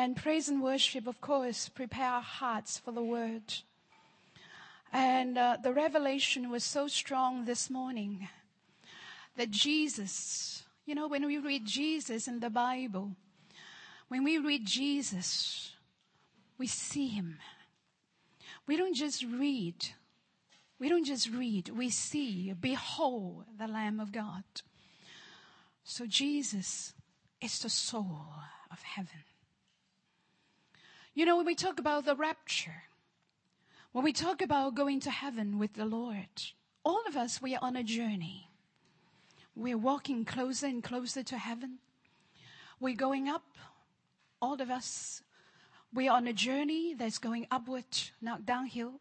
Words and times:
And 0.00 0.16
praise 0.16 0.48
and 0.48 0.62
worship, 0.62 1.06
of 1.06 1.20
course, 1.20 1.68
prepare 1.68 2.08
our 2.08 2.22
hearts 2.22 2.78
for 2.78 2.90
the 2.90 3.02
word. 3.02 3.42
And 4.94 5.36
uh, 5.36 5.58
the 5.62 5.74
revelation 5.74 6.48
was 6.48 6.64
so 6.64 6.88
strong 6.88 7.44
this 7.44 7.68
morning 7.68 8.26
that 9.36 9.50
Jesus, 9.50 10.62
you 10.86 10.94
know, 10.94 11.06
when 11.06 11.26
we 11.26 11.36
read 11.36 11.66
Jesus 11.66 12.28
in 12.28 12.40
the 12.40 12.48
Bible, 12.48 13.10
when 14.08 14.24
we 14.24 14.38
read 14.38 14.64
Jesus, 14.64 15.72
we 16.56 16.66
see 16.66 17.08
him. 17.08 17.36
We 18.66 18.78
don't 18.78 18.96
just 18.96 19.22
read. 19.22 19.84
We 20.78 20.88
don't 20.88 21.04
just 21.04 21.28
read. 21.28 21.68
We 21.68 21.90
see, 21.90 22.54
behold 22.54 23.44
the 23.58 23.68
Lamb 23.68 24.00
of 24.00 24.12
God. 24.12 24.44
So 25.84 26.06
Jesus 26.06 26.94
is 27.42 27.58
the 27.58 27.68
soul 27.68 28.32
of 28.72 28.80
heaven. 28.80 29.24
You 31.14 31.24
know, 31.24 31.36
when 31.36 31.46
we 31.46 31.56
talk 31.56 31.80
about 31.80 32.04
the 32.04 32.14
rapture, 32.14 32.84
when 33.92 34.04
we 34.04 34.12
talk 34.12 34.40
about 34.40 34.76
going 34.76 35.00
to 35.00 35.10
heaven 35.10 35.58
with 35.58 35.74
the 35.74 35.84
Lord, 35.84 36.28
all 36.84 37.02
of 37.08 37.16
us, 37.16 37.42
we 37.42 37.54
are 37.56 37.62
on 37.62 37.74
a 37.74 37.82
journey. 37.82 38.48
We're 39.56 39.76
walking 39.76 40.24
closer 40.24 40.66
and 40.66 40.82
closer 40.82 41.24
to 41.24 41.36
heaven. 41.36 41.78
We're 42.78 42.94
going 42.94 43.28
up. 43.28 43.44
All 44.40 44.62
of 44.62 44.70
us, 44.70 45.22
we're 45.92 46.12
on 46.12 46.28
a 46.28 46.32
journey 46.32 46.94
that's 46.94 47.18
going 47.18 47.46
upward, 47.50 47.84
not 48.22 48.46
downhill. 48.46 49.00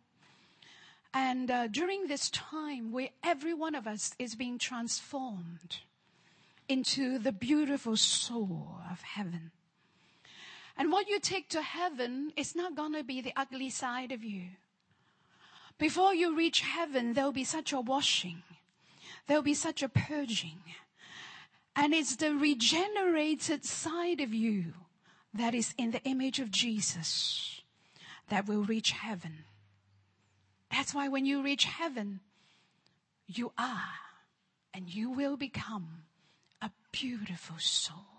And 1.13 1.49
uh, 1.49 1.67
during 1.67 2.07
this 2.07 2.29
time, 2.31 2.91
where 2.91 3.09
every 3.23 3.53
one 3.53 3.75
of 3.75 3.87
us 3.87 4.13
is 4.19 4.35
being 4.35 4.57
transformed 4.57 5.77
into 6.67 7.19
the 7.19 7.31
beautiful 7.31 7.95
soul 7.95 8.79
of 8.91 9.01
heaven. 9.01 9.51
And 10.79 10.93
what 10.93 11.09
you 11.09 11.19
take 11.19 11.49
to 11.49 11.61
heaven 11.61 12.31
is 12.37 12.55
not 12.55 12.73
going 12.73 12.93
to 12.93 13.03
be 13.03 13.19
the 13.19 13.33
ugly 13.35 13.69
side 13.69 14.13
of 14.13 14.23
you. 14.23 14.43
Before 15.77 16.15
you 16.15 16.35
reach 16.35 16.61
heaven, 16.61 17.13
there'll 17.13 17.33
be 17.33 17.43
such 17.43 17.73
a 17.73 17.81
washing. 17.81 18.43
There'll 19.27 19.43
be 19.43 19.53
such 19.53 19.83
a 19.83 19.89
purging. 19.89 20.61
And 21.75 21.93
it's 21.93 22.15
the 22.15 22.33
regenerated 22.33 23.65
side 23.65 24.21
of 24.21 24.33
you 24.33 24.73
that 25.33 25.53
is 25.53 25.75
in 25.77 25.91
the 25.91 26.03
image 26.03 26.39
of 26.39 26.49
Jesus 26.49 27.61
that 28.29 28.47
will 28.47 28.63
reach 28.63 28.91
heaven. 28.91 29.43
That's 30.71 30.93
why 30.93 31.09
when 31.09 31.25
you 31.25 31.43
reach 31.43 31.65
heaven, 31.65 32.21
you 33.27 33.51
are 33.57 33.99
and 34.73 34.89
you 34.89 35.09
will 35.09 35.35
become 35.35 36.03
a 36.61 36.71
beautiful 36.93 37.57
soul. 37.59 38.18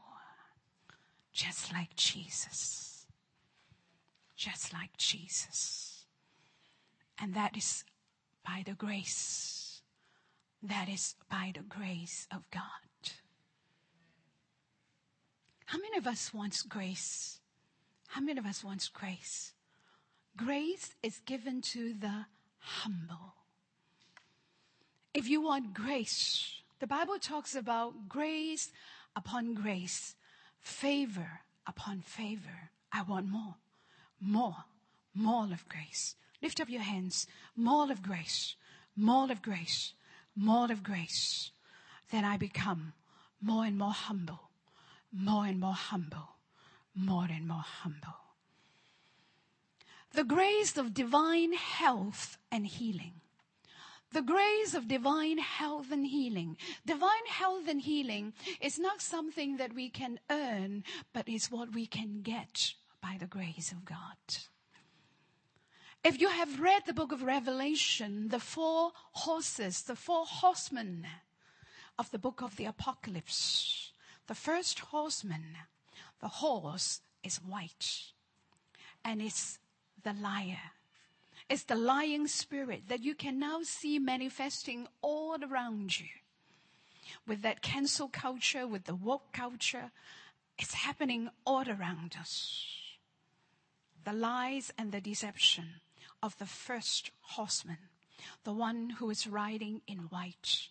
Just 1.32 1.72
like 1.72 1.94
Jesus. 1.96 3.06
Just 4.36 4.72
like 4.72 4.96
Jesus. 4.96 6.04
And 7.20 7.34
that 7.34 7.56
is 7.56 7.84
by 8.44 8.62
the 8.64 8.74
grace. 8.74 9.82
That 10.62 10.88
is 10.88 11.14
by 11.30 11.52
the 11.54 11.62
grace 11.62 12.26
of 12.32 12.42
God. 12.50 12.62
How 15.66 15.78
many 15.78 15.98
of 15.98 16.06
us 16.06 16.34
wants 16.34 16.62
grace? 16.62 17.38
How 18.08 18.20
many 18.20 18.38
of 18.38 18.46
us 18.46 18.64
wants 18.64 18.88
grace? 18.88 19.52
Grace 20.36 20.94
is 21.02 21.20
given 21.26 21.62
to 21.62 21.94
the 21.94 22.26
humble. 22.58 23.34
If 25.14 25.28
you 25.28 25.40
want 25.42 25.74
grace, 25.74 26.60
the 26.80 26.86
Bible 26.86 27.18
talks 27.18 27.54
about 27.54 28.08
grace 28.08 28.72
upon 29.14 29.54
grace, 29.54 30.14
favor 30.60 31.40
upon 31.66 32.00
favor. 32.00 32.70
I 32.92 33.02
want 33.02 33.26
more, 33.26 33.56
more, 34.20 34.56
more 35.14 35.44
of 35.44 35.68
grace. 35.68 36.16
Lift 36.42 36.60
up 36.60 36.68
your 36.68 36.82
hands. 36.82 37.26
More 37.56 37.90
of 37.90 38.02
grace, 38.02 38.56
more 38.96 39.30
of 39.30 39.42
grace, 39.42 39.92
more 40.34 40.70
of 40.70 40.82
grace. 40.82 41.50
Then 42.10 42.24
I 42.24 42.36
become 42.36 42.92
more 43.40 43.64
and 43.64 43.78
more 43.78 43.92
humble, 43.92 44.50
more 45.12 45.46
and 45.46 45.60
more 45.60 45.74
humble, 45.74 46.36
more 46.94 47.26
and 47.30 47.46
more 47.46 47.64
humble. 47.82 48.16
The 50.12 50.24
grace 50.24 50.76
of 50.76 50.92
divine 50.92 51.52
health 51.52 52.36
and 52.50 52.66
healing. 52.66 53.19
The 54.12 54.22
grace 54.22 54.74
of 54.74 54.88
divine 54.88 55.38
health 55.38 55.92
and 55.92 56.04
healing. 56.04 56.56
Divine 56.84 57.26
health 57.28 57.68
and 57.68 57.80
healing 57.80 58.32
is 58.60 58.78
not 58.78 59.00
something 59.00 59.56
that 59.58 59.72
we 59.72 59.88
can 59.88 60.18
earn, 60.28 60.82
but 61.12 61.28
is 61.28 61.50
what 61.50 61.72
we 61.72 61.86
can 61.86 62.22
get 62.22 62.74
by 63.00 63.16
the 63.18 63.26
grace 63.26 63.70
of 63.70 63.84
God. 63.84 64.16
If 66.02 66.20
you 66.20 66.28
have 66.28 66.60
read 66.60 66.82
the 66.86 66.94
book 66.94 67.12
of 67.12 67.22
Revelation, 67.22 68.28
the 68.28 68.40
four 68.40 68.92
horses, 69.12 69.82
the 69.82 69.96
four 69.96 70.24
horsemen 70.26 71.06
of 71.98 72.10
the 72.10 72.18
book 72.18 72.40
of 72.42 72.56
the 72.56 72.64
Apocalypse, 72.64 73.92
the 74.26 74.34
first 74.34 74.78
horseman, 74.78 75.56
the 76.20 76.28
horse 76.28 77.00
is 77.22 77.36
white 77.36 78.12
and 79.04 79.20
it's 79.20 79.58
the 80.02 80.14
liar. 80.14 80.72
It's 81.50 81.64
the 81.64 81.74
lying 81.74 82.28
spirit 82.28 82.84
that 82.86 83.02
you 83.02 83.16
can 83.16 83.40
now 83.40 83.62
see 83.64 83.98
manifesting 83.98 84.86
all 85.02 85.36
around 85.42 85.98
you. 85.98 86.06
With 87.26 87.42
that 87.42 87.60
cancel 87.60 88.06
culture, 88.06 88.68
with 88.68 88.84
the 88.84 88.94
woke 88.94 89.32
culture, 89.32 89.90
it's 90.56 90.74
happening 90.74 91.28
all 91.44 91.68
around 91.68 92.14
us. 92.16 92.64
The 94.04 94.12
lies 94.12 94.72
and 94.78 94.92
the 94.92 95.00
deception 95.00 95.80
of 96.22 96.38
the 96.38 96.46
first 96.46 97.10
horseman, 97.20 97.78
the 98.44 98.52
one 98.52 98.90
who 98.90 99.10
is 99.10 99.26
riding 99.26 99.80
in 99.88 99.98
white. 100.08 100.68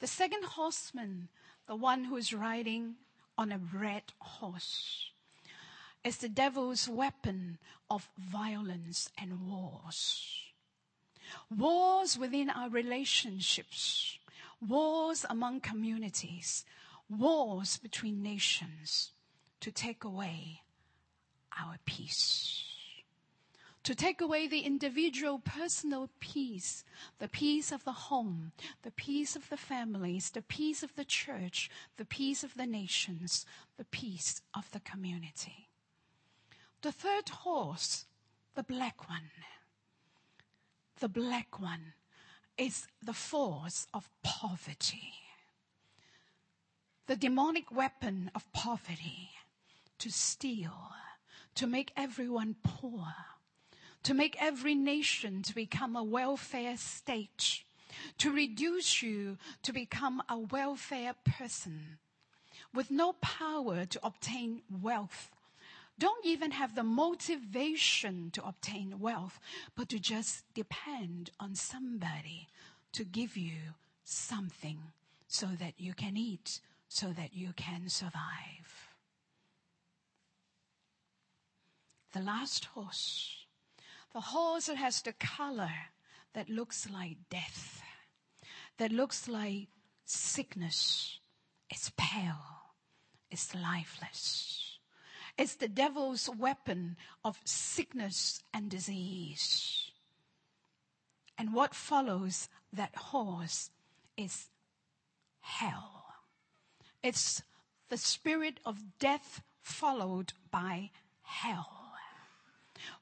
The 0.00 0.06
second 0.06 0.44
horseman, 0.44 1.28
the 1.66 1.76
one 1.76 2.04
who 2.04 2.16
is 2.16 2.34
riding 2.34 2.96
on 3.38 3.50
a 3.50 3.60
red 3.72 4.12
horse, 4.18 5.11
is 6.04 6.18
the 6.18 6.28
devil's 6.28 6.88
weapon 6.88 7.58
of 7.90 8.08
violence 8.18 9.08
and 9.16 9.48
wars. 9.48 10.52
Wars 11.54 12.18
within 12.18 12.50
our 12.50 12.68
relationships, 12.68 14.18
wars 14.66 15.24
among 15.30 15.60
communities, 15.60 16.64
wars 17.08 17.76
between 17.76 18.22
nations 18.22 19.12
to 19.60 19.70
take 19.70 20.04
away 20.04 20.62
our 21.58 21.76
peace 21.84 22.72
to 23.84 23.94
take 23.94 24.20
away 24.20 24.46
the 24.46 24.60
individual 24.60 25.40
personal 25.40 26.08
peace, 26.20 26.84
the 27.18 27.28
peace 27.28 27.72
of 27.72 27.84
the 27.84 27.92
home, 27.92 28.52
the 28.82 28.92
peace 28.92 29.34
of 29.34 29.48
the 29.48 29.56
families, 29.56 30.30
the 30.30 30.42
peace 30.42 30.82
of 30.82 30.94
the 30.94 31.04
church, 31.04 31.68
the 31.96 32.04
peace 32.04 32.44
of 32.44 32.54
the 32.54 32.66
nations, 32.66 33.44
the 33.78 33.84
peace 33.84 34.40
of 34.54 34.70
the 34.70 34.80
community. 34.80 35.68
The 36.82 36.92
third 36.92 37.28
horse, 37.28 38.06
the 38.54 38.62
black 38.62 39.08
one, 39.08 39.30
the 41.00 41.08
black 41.08 41.60
one 41.60 41.94
is 42.58 42.86
the 43.02 43.12
force 43.12 43.86
of 43.94 44.10
poverty. 44.22 45.14
The 47.06 47.16
demonic 47.16 47.72
weapon 47.72 48.30
of 48.34 48.52
poverty 48.52 49.30
to 49.98 50.10
steal, 50.10 50.92
to 51.54 51.66
make 51.66 51.92
everyone 51.96 52.56
poor 52.62 53.14
to 54.02 54.14
make 54.14 54.36
every 54.40 54.74
nation 54.74 55.42
to 55.42 55.54
become 55.54 55.94
a 55.96 56.02
welfare 56.02 56.76
state, 56.76 57.62
to 58.18 58.32
reduce 58.32 59.02
you 59.02 59.38
to 59.62 59.72
become 59.72 60.22
a 60.28 60.38
welfare 60.38 61.14
person 61.24 61.98
with 62.74 62.90
no 62.90 63.12
power 63.14 63.84
to 63.84 64.00
obtain 64.02 64.62
wealth. 64.70 65.30
Don't 66.02 66.26
even 66.26 66.50
have 66.50 66.74
the 66.74 66.82
motivation 66.82 68.32
to 68.32 68.44
obtain 68.44 68.98
wealth, 68.98 69.38
but 69.76 69.88
to 69.90 70.00
just 70.00 70.42
depend 70.52 71.30
on 71.38 71.54
somebody 71.54 72.48
to 72.90 73.04
give 73.04 73.36
you 73.36 73.76
something 74.02 74.78
so 75.28 75.46
that 75.60 75.74
you 75.78 75.94
can 75.94 76.16
eat, 76.16 76.58
so 76.88 77.12
that 77.12 77.34
you 77.34 77.52
can 77.54 77.88
survive. 77.88 78.88
The 82.12 82.20
last 82.20 82.64
horse 82.64 83.46
the 84.12 84.20
horse 84.20 84.66
that 84.66 84.76
has 84.76 85.02
the 85.02 85.14
color 85.14 85.72
that 86.34 86.48
looks 86.48 86.90
like 86.90 87.16
death, 87.30 87.80
that 88.78 88.90
looks 88.90 89.28
like 89.28 89.68
sickness. 90.04 91.20
It's 91.70 91.92
pale. 91.96 92.44
It's 93.30 93.54
lifeless. 93.54 94.71
It's 95.38 95.54
the 95.56 95.68
devil's 95.68 96.28
weapon 96.28 96.96
of 97.24 97.40
sickness 97.44 98.42
and 98.52 98.70
disease. 98.70 99.90
And 101.38 101.54
what 101.54 101.74
follows 101.74 102.48
that 102.72 102.94
horse 102.94 103.70
is 104.16 104.48
hell. 105.40 106.04
It's 107.02 107.42
the 107.88 107.96
spirit 107.96 108.60
of 108.64 108.98
death 108.98 109.42
followed 109.60 110.34
by 110.50 110.90
hell. 111.22 111.92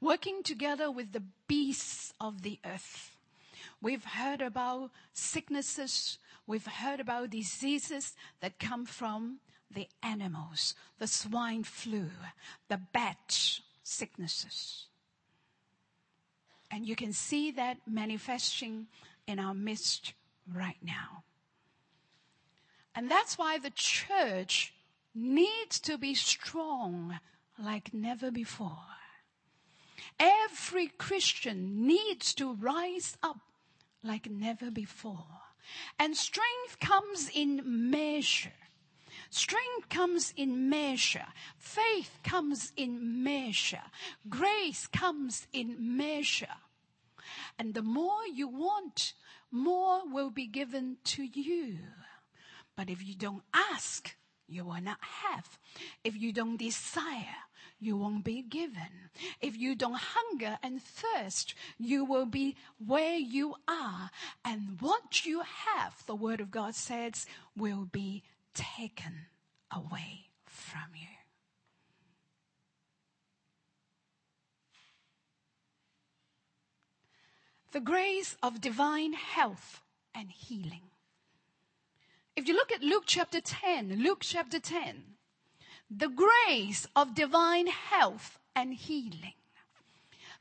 Working 0.01 0.43
together 0.43 0.91
with 0.91 1.13
the 1.13 1.23
beasts 1.49 2.13
of 2.21 2.43
the 2.43 2.59
earth. 2.65 3.17
We've 3.83 4.05
heard 4.05 4.41
about 4.41 4.91
sicknesses. 5.13 6.19
We've 6.47 6.67
heard 6.67 7.01
about 7.01 7.31
diseases 7.31 8.15
that 8.41 8.59
come 8.59 8.85
from 8.87 9.41
the 9.71 9.89
animals, 10.03 10.75
the 10.99 11.07
swine 11.07 11.65
flu, 11.65 12.11
the 12.69 12.81
bat 12.93 13.61
sicknesses. 13.83 14.87
And 16.71 16.87
you 16.87 16.97
can 16.97 17.13
see 17.13 17.51
that 17.53 17.79
manifesting 17.87 18.87
in 19.27 19.39
our 19.39 19.55
midst 19.55 20.15
right 20.53 20.79
now. 20.83 21.25
And 22.95 23.11
that's 23.11 23.39
why 23.39 23.59
the 23.59 23.71
church 23.71 24.75
needs 25.15 25.81
to 25.81 25.99
be 25.99 26.15
strong 26.15 27.19
like 27.59 27.93
never 27.93 28.31
before. 28.31 28.79
Every 30.19 30.89
Christian 30.89 31.87
needs 31.87 32.35
to 32.35 32.55
rise 32.55 33.17
up 33.23 33.41
like 34.03 34.31
never 34.31 34.71
before. 34.71 35.27
And 35.99 36.17
strength 36.17 36.79
comes 36.81 37.31
in 37.33 37.63
measure. 37.65 38.53
Strength 39.31 39.89
comes 39.89 40.35
in 40.37 40.69
measure. 40.69 41.27
Faith 41.57 42.19
comes 42.25 42.73
in 42.77 43.23
measure. 43.23 43.83
Grace 44.29 44.89
comes 44.89 45.47
in 45.53 45.97
measure. 45.97 46.59
And 47.59 47.75
the 47.75 47.83
more 47.83 48.27
you 48.33 48.49
want, 48.49 49.13
more 49.51 50.03
will 50.07 50.31
be 50.31 50.47
given 50.47 50.97
to 51.05 51.23
you. 51.23 51.79
But 52.77 52.91
if 52.91 53.07
you 53.07 53.15
don't 53.15 53.43
ask, 53.55 54.17
you 54.49 54.65
will 54.65 54.81
not 54.81 54.99
have. 55.01 55.59
If 56.03 56.17
you 56.17 56.33
don't 56.33 56.57
desire, 56.57 57.45
you 57.79 57.97
won't 57.97 58.25
be 58.25 58.43
given. 58.43 59.11
If 59.41 59.57
you 59.57 59.77
don't 59.77 59.99
hunger 59.99 60.59
and 60.63 60.83
thirst, 60.83 61.55
you 61.79 62.05
will 62.05 62.27
be 62.27 62.57
where 62.85 63.17
you 63.17 63.55
are. 63.69 64.11
And 64.45 64.81
what 64.81 65.25
you 65.25 65.43
have, 65.43 66.05
the 66.07 66.17
word 66.17 66.41
of 66.41 66.51
God 66.51 66.75
says, 66.75 67.27
will 67.57 67.87
be 67.91 68.25
taken 68.55 69.27
away 69.71 70.31
from 70.47 70.95
you. 70.95 71.07
The 77.73 77.81
grace 77.81 78.37
of 78.43 78.61
divine 78.61 79.13
health 79.13 79.81
and 80.15 80.31
healing. 80.31 80.91
If 82.35 82.49
you 82.49 82.55
look 82.55 82.73
at 82.73 82.83
Luke 82.83 83.05
chapter 83.07 83.41
10, 83.41 84.03
Luke 84.03 84.21
chapter 84.23 84.59
10, 84.59 85.05
the 85.91 86.09
grace 86.09 86.87
of 86.97 87.15
divine 87.15 87.67
health 87.69 88.39
and 88.57 88.75
healing. 88.75 89.35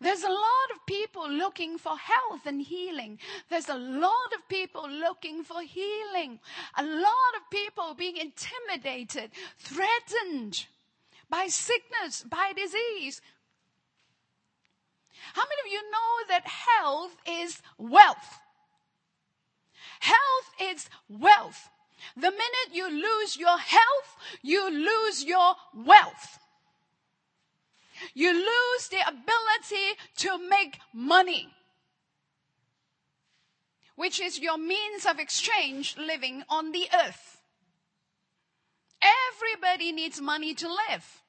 There's 0.01 0.24
a 0.24 0.30
lot 0.30 0.69
of 0.74 0.86
people 0.86 1.30
looking 1.30 1.78
for 1.78 1.98
health 1.98 2.46
and 2.46 2.62
healing. 2.62 3.19
There's 3.50 3.68
a 3.68 3.78
lot 3.78 4.34
of 4.36 4.48
people 4.48 4.90
looking 4.90 5.44
for 5.44 5.62
healing. 5.62 6.40
A 6.78 6.84
lot 6.84 7.34
of 7.36 7.50
people 7.51 7.94
being 7.96 8.16
intimidated, 8.18 9.31
threatened 9.57 10.66
by 11.30 11.48
sickness, 11.48 12.24
by 12.24 12.54
disease. 12.56 13.22
How 15.34 15.44
many 15.44 15.62
of 15.66 15.72
you 15.72 15.92
know 15.92 16.28
that 16.30 16.48
health 16.48 17.16
is 17.28 17.62
wealth? 17.78 18.40
Health 20.00 20.50
is 20.62 20.90
wealth. 21.10 21.69
The 22.16 22.31
minute 22.31 22.69
you 22.72 22.90
lose 22.90 23.36
your 23.36 23.57
health, 23.57 24.16
you 24.42 24.69
lose 24.69 25.25
your 25.25 25.56
wealth. 25.75 26.40
You 28.13 28.34
lose 28.34 28.88
the 28.90 29.01
ability 29.07 29.98
to 30.18 30.50
make 30.50 30.80
money, 30.94 31.50
which 33.96 34.19
is 34.19 34.40
your 34.40 34.57
means 34.57 35.06
of 35.06 35.19
exchange 35.19 35.98
living 35.98 36.44
on 36.50 36.72
the 36.72 36.88
earth. 36.94 37.42
Everybody 39.01 39.92
needs 39.92 40.19
money 40.19 40.54
to 40.56 40.68
live. 40.68 41.24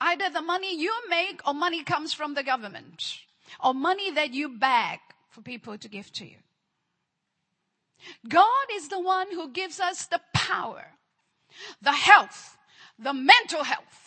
Either 0.00 0.30
the 0.30 0.42
money 0.42 0.76
you 0.76 0.92
make 1.08 1.40
or 1.46 1.54
money 1.54 1.84
comes 1.84 2.12
from 2.12 2.34
the 2.34 2.42
government 2.42 3.18
or 3.62 3.72
money 3.72 4.10
that 4.10 4.34
you 4.34 4.48
beg 4.48 4.98
for 5.28 5.42
people 5.42 5.78
to 5.78 5.88
give 5.88 6.12
to 6.12 6.24
you. 6.26 6.36
God 8.28 8.66
is 8.74 8.88
the 8.88 9.00
one 9.00 9.28
who 9.30 9.52
gives 9.52 9.78
us 9.78 10.06
the 10.06 10.20
power, 10.34 10.86
the 11.80 11.92
health, 11.92 12.56
the 12.98 13.14
mental 13.14 13.62
health, 13.62 14.01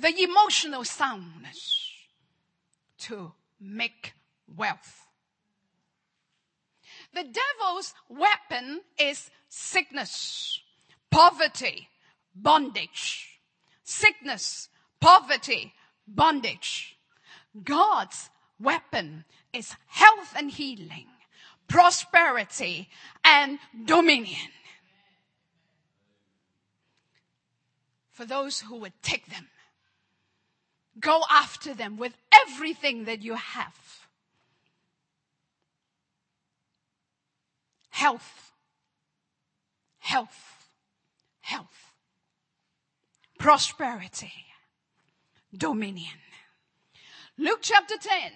the 0.00 0.22
emotional 0.22 0.84
soundness 0.84 1.92
to 2.98 3.32
make 3.60 4.14
wealth. 4.56 5.06
The 7.12 7.24
devil's 7.24 7.92
weapon 8.08 8.80
is 8.98 9.30
sickness, 9.48 10.60
poverty, 11.10 11.88
bondage. 12.34 13.40
Sickness, 13.84 14.68
poverty, 15.00 15.74
bondage. 16.06 16.96
God's 17.62 18.30
weapon 18.58 19.24
is 19.52 19.74
health 19.86 20.34
and 20.36 20.50
healing, 20.50 21.06
prosperity 21.68 22.88
and 23.24 23.58
dominion. 23.84 24.50
For 28.12 28.24
those 28.24 28.60
who 28.60 28.76
would 28.76 28.92
take 29.02 29.26
them 29.26 29.48
Go 31.00 31.22
after 31.30 31.74
them 31.74 31.96
with 31.96 32.16
everything 32.32 33.04
that 33.04 33.22
you 33.22 33.34
have. 33.34 33.74
Health, 37.90 38.52
health, 39.98 40.68
health, 41.40 41.92
prosperity, 43.38 44.32
dominion. 45.56 46.18
Luke 47.38 47.60
chapter 47.62 47.96
10. 47.96 48.32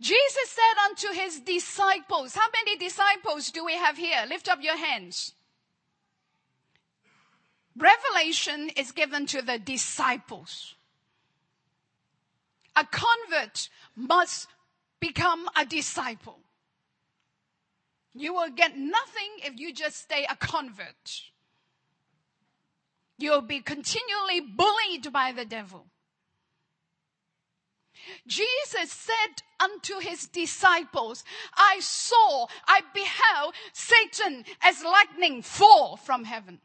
Jesus 0.00 0.50
said 0.50 0.84
unto 0.88 1.20
his 1.20 1.40
disciples, 1.40 2.34
how 2.34 2.48
many 2.64 2.76
disciples 2.76 3.50
do 3.50 3.64
we 3.64 3.74
have 3.74 3.96
here? 3.96 4.24
Lift 4.28 4.48
up 4.48 4.62
your 4.62 4.76
hands. 4.76 5.34
Revelation 7.76 8.70
is 8.76 8.92
given 8.92 9.26
to 9.26 9.42
the 9.42 9.58
disciples. 9.58 10.74
A 12.76 12.84
convert 12.84 13.68
must 13.96 14.48
become 15.00 15.48
a 15.56 15.64
disciple. 15.64 16.40
You 18.14 18.34
will 18.34 18.50
get 18.50 18.76
nothing 18.76 19.30
if 19.38 19.58
you 19.58 19.72
just 19.72 19.96
stay 19.96 20.26
a 20.28 20.36
convert. 20.36 21.22
You'll 23.18 23.42
be 23.42 23.60
continually 23.60 24.40
bullied 24.40 25.12
by 25.12 25.32
the 25.32 25.44
devil. 25.44 25.86
Jesus 28.26 28.92
said 28.92 29.42
unto 29.58 29.98
his 29.98 30.26
disciples, 30.26 31.24
I 31.56 31.78
saw, 31.80 32.46
I 32.66 32.82
beheld 32.92 33.54
Satan 33.72 34.44
as 34.62 34.84
lightning 34.84 35.42
fall 35.42 35.96
from 35.96 36.24
heaven. 36.24 36.60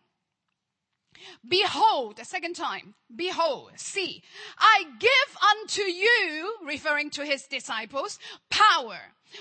Behold, 1.48 2.20
a 2.20 2.26
second 2.26 2.56
time, 2.56 2.96
behold, 3.16 3.72
see, 3.76 4.24
I 4.58 4.86
give 5.00 5.38
unto 5.52 5.84
you, 5.84 6.58
referring 6.66 7.10
to 7.12 7.26
his 7.26 7.48
disciples, 7.48 8.20
power 8.50 9.00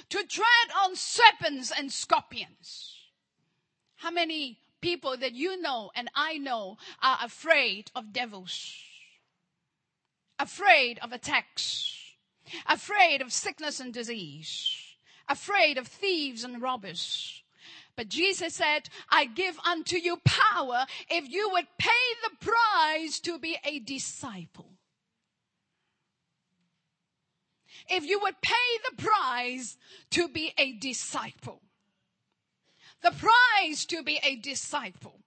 to 0.08 0.24
tread 0.24 0.70
on 0.84 0.96
serpents 0.96 1.72
and 1.76 1.92
scorpions. 1.92 2.96
How 3.96 4.10
many 4.10 4.58
people 4.80 5.16
that 5.16 5.34
you 5.34 5.60
know 5.60 5.90
and 5.94 6.10
I 6.14 6.38
know 6.38 6.78
are 7.02 7.18
afraid 7.22 7.90
of 7.94 8.12
devils? 8.12 8.74
Afraid 10.38 10.98
of 11.00 11.12
attacks? 11.12 12.16
Afraid 12.66 13.20
of 13.20 13.32
sickness 13.32 13.78
and 13.80 13.92
disease? 13.92 14.76
Afraid 15.28 15.78
of 15.78 15.86
thieves 15.86 16.44
and 16.44 16.62
robbers? 16.62 17.42
But 18.00 18.08
Jesus 18.08 18.54
said, 18.54 18.88
I 19.10 19.26
give 19.26 19.58
unto 19.58 19.98
you 19.98 20.16
power 20.24 20.86
if 21.10 21.28
you 21.28 21.50
would 21.52 21.66
pay 21.76 21.90
the 22.22 22.46
price 22.46 23.20
to 23.20 23.38
be 23.38 23.58
a 23.62 23.78
disciple. 23.78 24.70
If 27.90 28.06
you 28.06 28.18
would 28.20 28.40
pay 28.40 28.54
the 28.88 29.02
price 29.02 29.76
to 30.12 30.28
be 30.28 30.54
a 30.56 30.72
disciple. 30.78 31.60
The 33.02 33.10
price 33.10 33.84
to 33.84 34.02
be 34.02 34.18
a 34.24 34.36
disciple. 34.36 35.20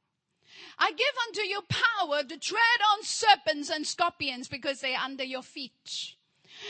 I 0.79 0.93
give 0.93 1.15
unto 1.27 1.41
you 1.41 1.61
power 1.69 2.23
to 2.23 2.39
tread 2.39 2.79
on 2.91 3.03
serpents 3.03 3.69
and 3.69 3.85
scorpions 3.85 4.47
because 4.47 4.81
they 4.81 4.95
are 4.95 5.05
under 5.05 5.23
your 5.23 5.43
feet. 5.43 6.15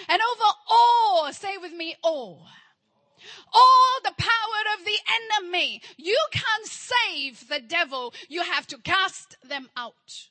And 0.10 0.22
over 0.22 0.51
all, 0.69 1.31
say 1.31 1.55
with 1.57 1.72
me, 1.72 1.95
all 2.03 2.45
all 3.53 4.00
the 4.03 4.13
power 4.18 4.77
of 4.77 4.86
the 4.86 4.98
enemy. 5.42 5.82
You 5.98 6.20
can't 6.32 6.65
save 6.65 7.48
the 7.48 7.60
devil. 7.60 8.13
You 8.30 8.44
have 8.44 8.68
to 8.68 8.77
cast 8.77 9.38
them 9.48 9.70
out. 9.75 10.30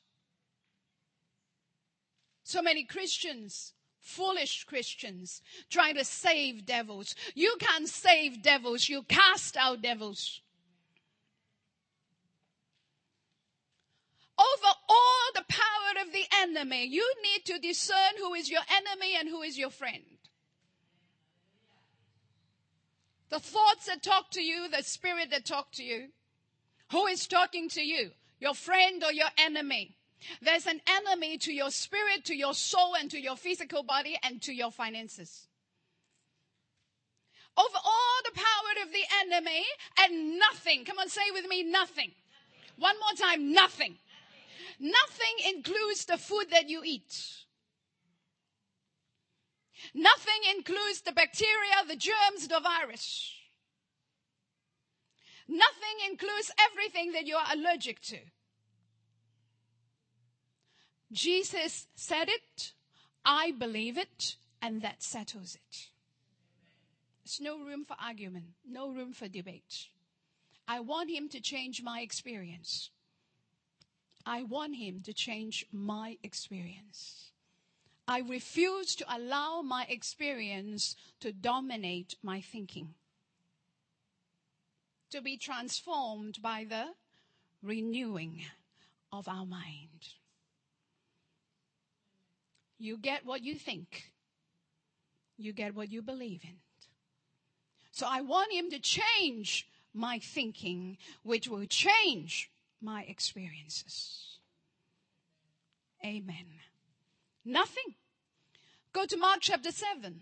So 2.45 2.61
many 2.61 2.85
Christians, 2.85 3.73
foolish 4.01 4.65
Christians, 4.65 5.41
trying 5.71 5.95
to 5.95 6.05
save 6.05 6.67
devils. 6.67 7.15
You 7.35 7.57
can't 7.59 7.89
save 7.89 8.43
devils, 8.43 8.89
you 8.89 9.05
cast 9.05 9.57
out 9.57 9.81
devils. 9.81 10.43
Over 14.39 14.75
all 14.89 15.29
the 15.35 15.45
power 15.49 16.05
of 16.05 16.13
the 16.13 16.25
enemy, 16.41 16.87
you 16.87 17.15
need 17.23 17.45
to 17.47 17.59
discern 17.59 18.17
who 18.19 18.35
is 18.35 18.51
your 18.51 18.63
enemy 18.71 19.15
and 19.19 19.29
who 19.29 19.43
is 19.43 19.57
your 19.57 19.71
friend. 19.71 20.03
The 23.33 23.41
thoughts 23.41 23.87
that 23.87 24.03
talk 24.03 24.31
to 24.33 24.43
you, 24.43 24.69
the 24.69 24.83
spirit 24.83 25.31
that 25.31 25.47
talk 25.47 25.73
to 25.73 25.83
you. 25.83 26.09
Who 26.91 27.07
is 27.07 27.27
talking 27.27 27.71
to 27.71 27.81
you? 27.81 28.11
Your 28.41 28.53
friend 28.53 29.03
or 29.03 29.11
your 29.11 29.31
enemy? 29.39 29.97
There's 30.43 30.67
an 30.67 30.83
enemy 30.87 31.39
to 31.39 31.51
your 31.51 31.71
spirit, 31.71 32.27
to 32.27 32.37
your 32.37 32.53
soul, 32.53 32.95
and 32.95 33.11
to 33.11 33.19
your 33.19 33.37
physical 33.37 33.85
body, 33.85 34.19
and 34.23 34.43
to 34.43 34.53
your 34.53 34.71
finances. 34.71 35.47
Over 37.57 37.79
all 37.83 38.21
the 38.27 38.39
power 38.39 38.85
of 38.87 38.93
the 38.93 39.05
enemy, 39.23 39.65
and 40.03 40.39
nothing. 40.39 40.85
Come 40.85 40.99
on, 40.99 41.09
say 41.09 41.23
with 41.33 41.49
me, 41.49 41.63
nothing. 41.63 42.13
nothing. 42.13 42.77
One 42.77 42.97
more 43.01 43.29
time, 43.29 43.51
nothing. 43.51 43.97
nothing. 44.79 44.93
Nothing 44.93 45.55
includes 45.57 46.05
the 46.05 46.19
food 46.19 46.51
that 46.51 46.69
you 46.69 46.83
eat. 46.85 47.42
Nothing 49.95 50.43
includes 50.57 51.03
the 51.03 51.13
bacteria, 51.13 51.85
the 51.87 51.97
germs, 51.97 52.49
the 52.49 52.61
virus. 52.61 53.35
Nothing 55.49 56.11
includes 56.11 56.51
everything 56.59 57.13
that 57.13 57.27
you 57.27 57.37
are 57.37 57.47
allergic 57.53 58.01
to. 58.03 58.19
Jesus 61.13 61.89
said 61.95 62.29
it, 62.29 62.73
I 63.25 63.53
believe 63.53 63.99
it, 63.99 64.37
and 64.63 64.81
that 64.81 65.03
settles 65.03 65.57
it. 65.57 65.89
There's 67.25 67.41
no 67.41 67.59
room 67.59 67.85
for 67.85 67.97
argument, 68.03 68.47
no 68.67 68.91
room 68.91 69.13
for 69.13 69.29
debate. 69.29 69.89
I 70.67 70.81
want 70.81 71.11
him 71.11 71.29
to 71.31 71.41
change 71.41 71.83
my 71.83 72.01
experience. 72.01 72.91
I 74.25 74.45
want 74.45 74.77
him 74.77 75.03
to 75.05 75.13
change 75.13 75.67
my 75.73 76.17
experience. 76.23 77.32
I 78.13 78.19
refuse 78.19 78.95
to 78.97 79.07
allow 79.09 79.63
my 79.63 79.87
experience 79.89 80.97
to 81.21 81.33
dominate 81.33 82.15
my 82.23 82.43
thinking. 82.43 82.93
To 85.13 85.23
be 85.23 85.39
transformed 85.39 86.43
by 86.43 86.67
the 86.69 86.89
renewing 87.63 88.43
of 89.11 89.29
our 89.29 89.47
mind. 89.47 90.11
You 92.79 92.99
get 92.99 93.25
what 93.25 93.43
you 93.43 93.55
think. 93.55 94.13
You 95.39 95.55
get 95.55 95.75
what 95.75 95.91
you 95.91 96.03
believe 96.03 96.43
in. 96.45 96.57
So 97.93 98.07
I 98.07 98.21
want 98.21 98.53
him 98.53 98.69
to 98.73 98.79
change 98.79 99.67
my 99.95 100.19
thinking, 100.19 100.99
which 101.23 101.49
will 101.49 101.65
change 101.65 102.51
my 102.79 103.05
experiences. 103.05 104.39
Amen. 106.05 106.61
Nothing. 107.43 107.95
Go 108.93 109.07
to 109.07 109.17
Mark 109.17 109.39
chapter 109.41 109.73
7. 109.73 110.21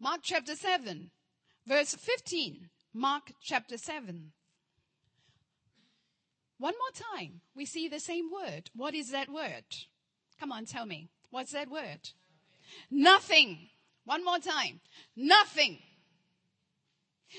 Mark 0.00 0.20
chapter 0.22 0.56
7, 0.56 1.10
verse 1.66 1.94
15. 1.94 2.68
Mark 2.92 3.32
chapter 3.40 3.78
7. 3.78 4.32
One 6.58 6.74
more 6.74 7.18
time, 7.18 7.40
we 7.54 7.64
see 7.64 7.88
the 7.88 8.00
same 8.00 8.30
word. 8.32 8.70
What 8.74 8.94
is 8.94 9.10
that 9.10 9.28
word? 9.28 9.64
Come 10.38 10.50
on, 10.50 10.64
tell 10.64 10.86
me. 10.86 11.10
What's 11.30 11.52
that 11.52 11.70
word? 11.70 12.10
Nothing. 12.90 13.68
One 14.04 14.24
more 14.24 14.38
time. 14.38 14.80
Nothing. 15.16 15.78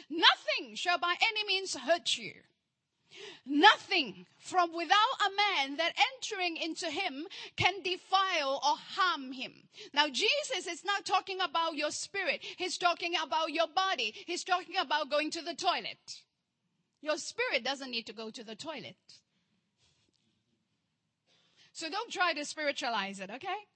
Nothing 0.09 0.75
shall 0.75 0.97
by 0.97 1.15
any 1.21 1.45
means 1.45 1.75
hurt 1.75 2.17
you. 2.17 2.33
Nothing 3.45 4.25
from 4.37 4.73
without 4.73 4.95
a 5.25 5.35
man 5.35 5.77
that 5.77 5.93
entering 6.13 6.57
into 6.57 6.87
him 6.87 7.27
can 7.55 7.81
defile 7.83 8.61
or 8.63 8.75
harm 8.95 9.31
him. 9.31 9.53
Now 9.93 10.07
Jesus 10.07 10.67
is 10.67 10.83
not 10.83 11.05
talking 11.05 11.39
about 11.41 11.75
your 11.75 11.91
spirit. 11.91 12.43
He's 12.57 12.77
talking 12.77 13.13
about 13.21 13.51
your 13.51 13.67
body. 13.67 14.13
He's 14.25 14.43
talking 14.43 14.75
about 14.77 15.09
going 15.09 15.31
to 15.31 15.41
the 15.41 15.53
toilet. 15.53 16.21
Your 17.01 17.17
spirit 17.17 17.63
doesn't 17.63 17.91
need 17.91 18.07
to 18.07 18.13
go 18.13 18.31
to 18.31 18.43
the 18.43 18.55
toilet. 18.55 18.95
So 21.71 21.89
don't 21.89 22.11
try 22.11 22.33
to 22.33 22.45
spiritualize 22.45 23.19
it, 23.19 23.29
okay? 23.29 23.67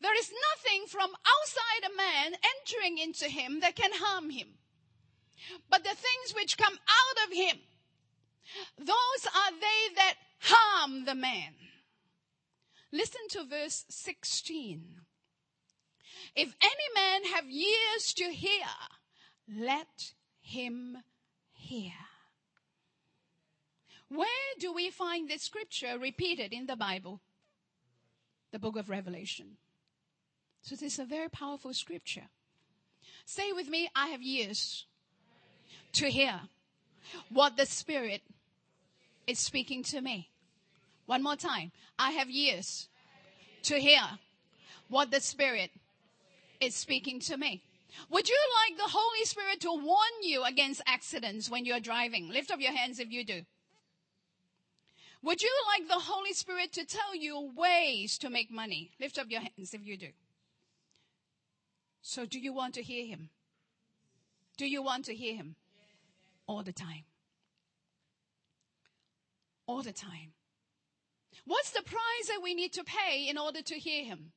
There 0.00 0.18
is 0.18 0.32
nothing 0.56 0.86
from 0.88 1.10
outside 1.10 1.90
a 1.90 1.96
man 1.96 2.32
entering 2.56 2.98
into 2.98 3.26
him 3.26 3.60
that 3.60 3.76
can 3.76 3.90
harm 3.92 4.30
him. 4.30 4.48
But 5.68 5.84
the 5.84 5.90
things 5.90 6.34
which 6.34 6.56
come 6.56 6.74
out 6.74 7.26
of 7.26 7.32
him, 7.32 7.58
those 8.78 9.26
are 9.26 9.52
they 9.52 9.94
that 9.96 10.14
harm 10.40 11.04
the 11.04 11.14
man. 11.14 11.54
Listen 12.92 13.20
to 13.30 13.44
verse 13.44 13.84
16. 13.88 15.00
If 16.34 16.54
any 16.62 16.94
man 16.94 17.24
have 17.34 17.44
ears 17.48 18.12
to 18.14 18.24
hear, 18.24 18.66
let 19.48 20.12
him 20.40 20.98
hear. 21.52 21.92
Where 24.08 24.28
do 24.58 24.72
we 24.72 24.90
find 24.90 25.28
this 25.28 25.42
scripture 25.42 25.98
repeated 25.98 26.52
in 26.52 26.66
the 26.66 26.76
Bible? 26.76 27.20
The 28.50 28.58
book 28.58 28.76
of 28.76 28.90
Revelation. 28.90 29.56
So 30.60 30.74
this 30.74 30.94
is 30.94 30.98
a 30.98 31.04
very 31.04 31.30
powerful 31.30 31.72
scripture. 31.72 32.28
Say 33.24 33.52
with 33.52 33.68
me, 33.68 33.88
I 33.96 34.08
have 34.08 34.22
ears 34.22 34.86
to 35.92 36.08
hear 36.08 36.42
what 37.30 37.56
the 37.56 37.66
Spirit 37.66 38.22
is 39.26 39.38
speaking 39.38 39.82
to 39.84 40.00
me. 40.00 40.28
One 41.06 41.22
more 41.22 41.36
time. 41.36 41.72
I 41.98 42.12
have 42.12 42.30
ears 42.30 42.88
to 43.64 43.78
hear 43.78 44.02
what 44.88 45.10
the 45.10 45.20
Spirit 45.20 45.70
is 46.60 46.74
speaking 46.74 47.20
to 47.20 47.36
me. 47.36 47.62
Would 48.10 48.28
you 48.28 48.38
like 48.66 48.78
the 48.78 48.90
Holy 48.90 49.24
Spirit 49.24 49.60
to 49.60 49.72
warn 49.72 50.22
you 50.22 50.44
against 50.44 50.80
accidents 50.86 51.50
when 51.50 51.64
you're 51.64 51.80
driving? 51.80 52.30
Lift 52.30 52.50
up 52.50 52.60
your 52.60 52.72
hands 52.72 52.98
if 52.98 53.12
you 53.12 53.24
do. 53.24 53.42
Would 55.22 55.42
you 55.42 55.52
like 55.68 55.88
the 55.88 56.04
Holy 56.04 56.32
Spirit 56.32 56.72
to 56.72 56.84
tell 56.84 57.14
you 57.14 57.52
ways 57.54 58.18
to 58.18 58.30
make 58.30 58.50
money? 58.50 58.90
Lift 59.00 59.18
up 59.18 59.30
your 59.30 59.40
hands 59.40 59.72
if 59.72 59.84
you 59.84 59.96
do. 59.96 60.08
So 62.00 62.26
do 62.26 62.40
you 62.40 62.52
want 62.52 62.74
to 62.74 62.82
hear 62.82 63.06
him? 63.06 63.28
Do 64.56 64.66
you 64.66 64.82
want 64.82 65.04
to 65.06 65.14
hear 65.14 65.36
him? 65.36 65.54
All 66.48 66.62
the 66.62 66.72
time 66.72 67.04
all 69.66 69.82
the 69.82 69.92
time. 69.92 70.32
What's 71.44 71.70
the 71.70 71.82
price 71.82 72.28
that 72.28 72.40
we 72.42 72.54
need 72.54 72.72
to 72.74 72.84
pay 72.84 73.28
in 73.28 73.38
order 73.38 73.62
to 73.62 73.74
hear 73.74 74.04
him? 74.04 74.32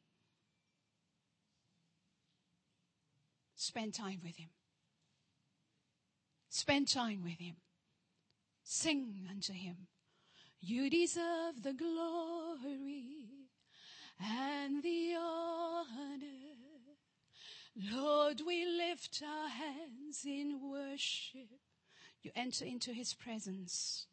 Spend 3.56 3.94
time 3.94 4.20
with 4.24 4.38
him. 4.38 4.50
Spend 6.50 6.88
time 6.88 7.22
with 7.24 7.40
him. 7.40 7.56
Sing 8.64 9.28
unto 9.30 9.54
him. 9.54 9.88
You 10.62 10.90
deserve 10.90 11.62
the 11.62 11.74
glory 11.74 13.06
and 14.20 14.82
the 14.82 15.16
honor. 15.20 16.46
Lord, 17.92 18.42
we 18.46 18.66
lift 18.66 19.22
our 19.22 19.50
hands 19.50 20.24
in 20.26 20.60
worship. 20.64 21.60
You 22.22 22.32
enter 22.36 22.66
into 22.66 22.92
his 22.92 23.14
presence. 23.14 24.08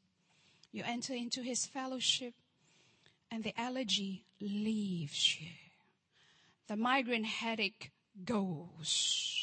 You 0.72 0.82
enter 0.86 1.14
into 1.14 1.42
his 1.42 1.66
fellowship 1.66 2.32
and 3.30 3.44
the 3.44 3.58
allergy 3.60 4.24
leaves 4.40 5.40
you. 5.40 5.48
The 6.66 6.76
migraine 6.76 7.24
headache 7.24 7.92
goes. 8.24 9.38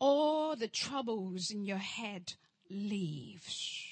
All 0.00 0.56
the 0.56 0.68
troubles 0.68 1.50
in 1.50 1.64
your 1.64 1.78
head 1.78 2.34
leaves. 2.68 3.82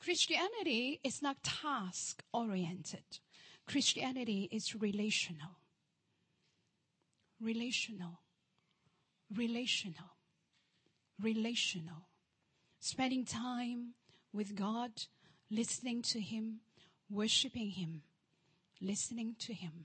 Christianity 0.00 1.00
is 1.04 1.22
not 1.22 1.42
task 1.42 2.22
oriented. 2.32 3.18
Christianity 3.66 4.48
is 4.50 4.74
relational. 4.74 5.58
Relational 7.40 8.21
relational. 9.36 10.16
Relational. 11.20 12.08
Spending 12.80 13.24
time 13.24 13.94
with 14.32 14.56
God, 14.56 14.90
listening 15.50 16.02
to 16.02 16.20
Him, 16.20 16.60
worshiping 17.10 17.70
Him, 17.70 18.02
listening 18.80 19.36
to 19.40 19.52
Him. 19.52 19.84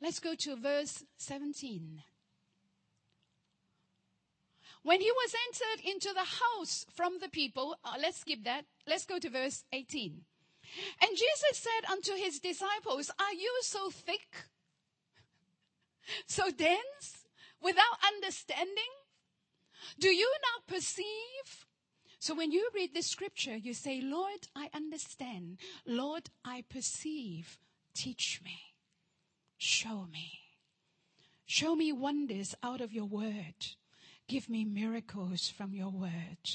Let's 0.00 0.18
go 0.18 0.34
to 0.34 0.56
verse 0.56 1.04
17. 1.18 2.02
When 4.82 5.00
he 5.00 5.10
was 5.12 5.34
entered 5.46 5.88
into 5.88 6.12
the 6.12 6.26
house 6.58 6.84
from 6.92 7.18
the 7.20 7.28
people, 7.28 7.76
uh, 7.84 7.94
let's 8.00 8.18
skip 8.18 8.42
that. 8.44 8.64
Let's 8.86 9.06
go 9.06 9.20
to 9.20 9.30
verse 9.30 9.62
18. 9.72 10.22
And 11.00 11.10
Jesus 11.10 11.58
said 11.58 11.90
unto 11.90 12.14
his 12.14 12.40
disciples, 12.40 13.10
Are 13.18 13.34
you 13.34 13.60
so 13.62 13.90
thick? 13.90 14.46
So 16.26 16.50
dense? 16.50 17.21
Without 17.62 17.98
understanding? 18.14 18.92
Do 19.98 20.08
you 20.08 20.30
not 20.54 20.66
perceive? 20.66 21.66
So 22.18 22.34
when 22.34 22.52
you 22.52 22.70
read 22.74 22.94
this 22.94 23.08
scripture, 23.08 23.56
you 23.56 23.74
say, 23.74 24.00
Lord, 24.00 24.48
I 24.54 24.70
understand. 24.74 25.58
Lord, 25.86 26.30
I 26.44 26.64
perceive. 26.68 27.58
Teach 27.94 28.40
me. 28.44 28.60
Show 29.58 30.06
me. 30.12 30.40
Show 31.46 31.74
me 31.76 31.92
wonders 31.92 32.54
out 32.62 32.80
of 32.80 32.92
your 32.92 33.04
word. 33.04 33.66
Give 34.28 34.48
me 34.48 34.64
miracles 34.64 35.48
from 35.48 35.74
your 35.74 35.90
word. 35.90 36.48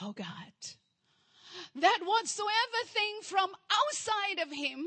Oh 0.00 0.12
God. 0.12 0.54
That 1.74 1.98
whatsoever 2.04 2.86
thing 2.86 3.18
from 3.22 3.50
outside 3.70 4.42
of 4.42 4.52
him 4.52 4.86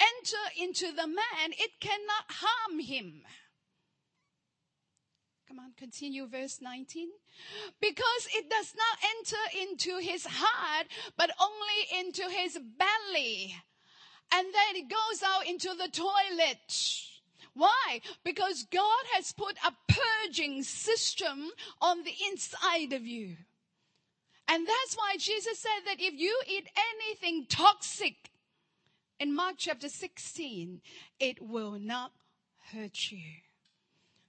enter 0.00 0.62
into 0.62 0.94
the 0.94 1.06
man, 1.06 1.50
it 1.50 1.80
cannot 1.80 2.24
harm 2.28 2.78
him. 2.78 3.22
Come 5.52 5.66
on, 5.66 5.72
continue 5.76 6.26
verse 6.26 6.60
19. 6.62 7.08
Because 7.78 8.26
it 8.34 8.48
does 8.48 8.72
not 8.74 9.10
enter 9.18 9.70
into 9.70 9.98
his 9.98 10.24
heart, 10.26 10.86
but 11.18 11.30
only 11.38 12.00
into 12.00 12.22
his 12.22 12.54
belly. 12.54 13.54
And 14.32 14.46
then 14.46 14.76
it 14.76 14.88
goes 14.88 15.22
out 15.22 15.46
into 15.46 15.68
the 15.76 15.90
toilet. 15.92 17.02
Why? 17.52 18.00
Because 18.24 18.64
God 18.70 19.04
has 19.14 19.32
put 19.32 19.58
a 19.58 19.74
purging 19.92 20.62
system 20.62 21.50
on 21.82 22.02
the 22.02 22.14
inside 22.30 22.94
of 22.94 23.06
you. 23.06 23.36
And 24.48 24.66
that's 24.66 24.96
why 24.96 25.16
Jesus 25.18 25.58
said 25.58 25.84
that 25.84 26.00
if 26.00 26.18
you 26.18 26.34
eat 26.48 26.66
anything 26.96 27.44
toxic 27.46 28.14
in 29.20 29.36
Mark 29.36 29.56
chapter 29.58 29.90
16, 29.90 30.80
it 31.20 31.42
will 31.42 31.78
not 31.78 32.12
hurt 32.72 33.12
you. 33.12 33.20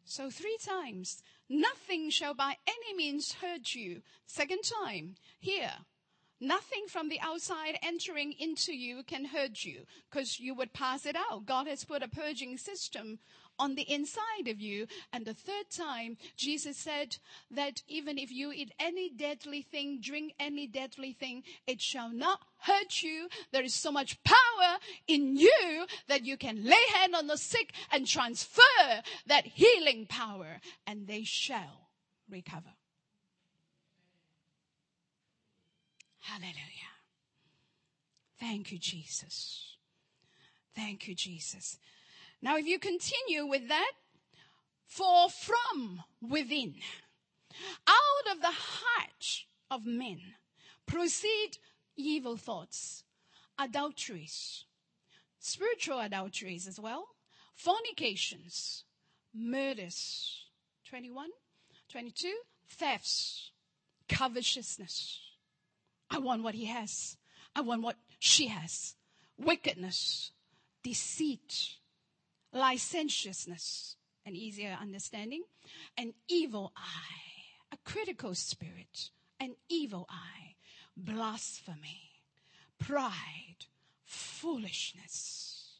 So 0.05 0.29
three 0.29 0.57
times, 0.63 1.23
nothing 1.49 2.09
shall 2.09 2.33
by 2.33 2.57
any 2.67 2.95
means 2.95 3.33
hurt 3.33 3.73
you. 3.73 4.01
Second 4.25 4.61
time, 4.63 5.15
here, 5.39 5.73
nothing 6.39 6.85
from 6.87 7.09
the 7.09 7.19
outside 7.21 7.77
entering 7.81 8.33
into 8.33 8.73
you 8.73 9.03
can 9.03 9.25
hurt 9.25 9.63
you 9.63 9.85
because 10.09 10.39
you 10.39 10.53
would 10.53 10.73
pass 10.73 11.05
it 11.05 11.15
out. 11.15 11.45
God 11.45 11.67
has 11.67 11.85
put 11.85 12.03
a 12.03 12.07
purging 12.07 12.57
system 12.57 13.19
on 13.59 13.75
the 13.75 13.91
inside 13.91 14.47
of 14.47 14.59
you. 14.59 14.87
And 15.11 15.25
the 15.25 15.33
third 15.33 15.69
time, 15.69 16.17
Jesus 16.35 16.77
said 16.77 17.17
that 17.51 17.81
even 17.87 18.17
if 18.17 18.31
you 18.31 18.51
eat 18.51 18.71
any 18.79 19.09
deadly 19.09 19.61
thing, 19.61 19.99
drink 20.01 20.33
any 20.39 20.67
deadly 20.67 21.13
thing, 21.13 21.43
it 21.67 21.81
shall 21.81 22.09
not 22.09 22.39
hurt 22.59 23.01
you. 23.01 23.27
There 23.51 23.63
is 23.63 23.73
so 23.73 23.91
much 23.91 24.21
power 24.23 24.77
in 25.07 25.37
you 25.37 25.85
that 26.07 26.25
you 26.25 26.37
can 26.37 26.63
lay 26.63 26.83
hand 26.95 27.15
on 27.15 27.27
the 27.27 27.37
sick 27.37 27.73
and 27.91 28.07
transfer 28.07 28.61
that 29.27 29.45
healing 29.45 30.05
power 30.07 30.59
and 30.87 31.07
they 31.07 31.23
shall 31.23 31.89
recover. 32.29 32.73
Hallelujah. 36.19 36.93
Thank 38.39 38.71
you, 38.71 38.77
Jesus. 38.77 39.77
Thank 40.75 41.07
you, 41.07 41.15
Jesus. 41.15 41.77
Now, 42.43 42.57
if 42.57 42.67
you 42.67 42.77
continue 42.77 43.45
with 43.45 43.69
that, 43.69 43.93
for 44.85 45.29
from 45.29 46.03
within, 46.21 46.75
out 47.87 48.35
of 48.35 48.41
the 48.41 48.51
heart 48.51 49.45
of 49.71 49.85
men, 49.85 50.19
proceed 50.85 51.57
evil 51.95 52.35
thoughts, 52.35 53.05
adulteries, 53.57 54.65
spiritual 55.39 56.01
adulteries 56.01 56.67
as 56.67 56.81
well, 56.81 57.07
fornications, 57.55 58.83
murders, 59.33 60.43
21, 60.89 61.29
22, 61.89 62.35
thefts, 62.67 63.51
covetousness. 64.09 65.21
I 66.09 66.19
want 66.19 66.43
what 66.43 66.55
he 66.55 66.65
has. 66.65 67.15
I 67.55 67.61
want 67.61 67.83
what 67.83 67.95
she 68.19 68.47
has. 68.47 68.95
Wickedness, 69.37 70.33
deceit, 70.83 71.77
licentiousness, 72.53 73.97
an 74.25 74.35
easier 74.35 74.77
understanding, 74.79 75.43
an 75.97 76.13
evil 76.27 76.71
eye, 76.77 77.71
a 77.71 77.77
critical 77.83 78.35
spirit, 78.35 79.09
an 79.39 79.55
evil 79.69 80.05
eye, 80.09 80.55
blasphemy, 80.95 82.11
pride, 82.79 83.65
foolishness. 84.05 85.79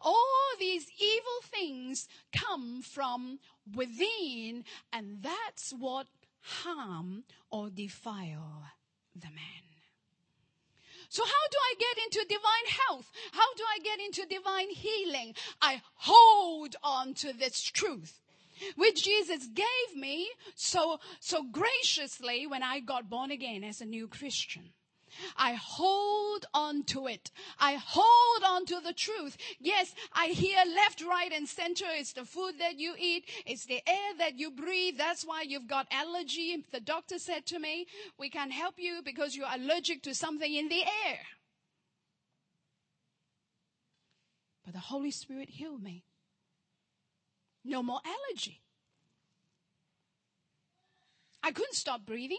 All 0.00 0.26
these 0.58 0.86
evil 1.00 1.40
things 1.42 2.08
come 2.32 2.82
from 2.82 3.40
within, 3.74 4.64
and 4.92 5.18
that's 5.20 5.72
what 5.72 6.06
harm 6.40 7.24
or 7.50 7.70
defile 7.70 8.62
the 9.14 9.30
man. 9.30 9.73
So 11.14 11.22
how 11.24 11.48
do 11.48 11.58
I 11.70 11.74
get 11.78 12.04
into 12.06 12.26
divine 12.28 12.80
health? 12.88 13.12
How 13.30 13.54
do 13.54 13.62
I 13.62 13.78
get 13.84 14.00
into 14.00 14.26
divine 14.26 14.68
healing? 14.70 15.36
I 15.62 15.80
hold 15.94 16.74
on 16.82 17.14
to 17.14 17.32
this 17.32 17.62
truth 17.62 18.20
which 18.74 19.04
Jesus 19.04 19.46
gave 19.46 19.96
me 19.96 20.28
so, 20.56 20.98
so 21.20 21.44
graciously 21.44 22.48
when 22.48 22.64
I 22.64 22.80
got 22.80 23.08
born 23.08 23.30
again 23.30 23.62
as 23.62 23.80
a 23.80 23.84
new 23.84 24.08
Christian. 24.08 24.70
I 25.36 25.54
hold 25.54 26.46
on 26.54 26.84
to 26.84 27.06
it. 27.06 27.30
I 27.58 27.74
hold 27.74 28.44
on 28.44 28.66
to 28.66 28.80
the 28.80 28.92
truth. 28.92 29.36
Yes, 29.60 29.94
I 30.12 30.28
hear 30.28 30.58
left, 30.74 31.02
right, 31.02 31.32
and 31.32 31.48
center. 31.48 31.86
It's 31.88 32.12
the 32.12 32.24
food 32.24 32.54
that 32.58 32.78
you 32.78 32.94
eat. 32.98 33.24
It's 33.46 33.66
the 33.66 33.82
air 33.86 34.14
that 34.18 34.38
you 34.38 34.50
breathe. 34.50 34.96
That's 34.98 35.24
why 35.24 35.42
you've 35.42 35.68
got 35.68 35.86
allergy. 35.90 36.64
The 36.72 36.80
doctor 36.80 37.18
said 37.18 37.46
to 37.46 37.58
me, 37.58 37.86
we 38.18 38.30
can't 38.30 38.52
help 38.52 38.74
you 38.78 39.00
because 39.04 39.36
you're 39.36 39.48
allergic 39.52 40.02
to 40.04 40.14
something 40.14 40.52
in 40.52 40.68
the 40.68 40.82
air. 40.82 41.18
But 44.64 44.74
the 44.74 44.80
Holy 44.80 45.10
Spirit 45.10 45.50
healed 45.50 45.82
me. 45.82 46.04
No 47.64 47.82
more 47.82 48.00
allergy. 48.04 48.62
I 51.42 51.52
couldn't 51.52 51.74
stop 51.74 52.06
breathing. 52.06 52.38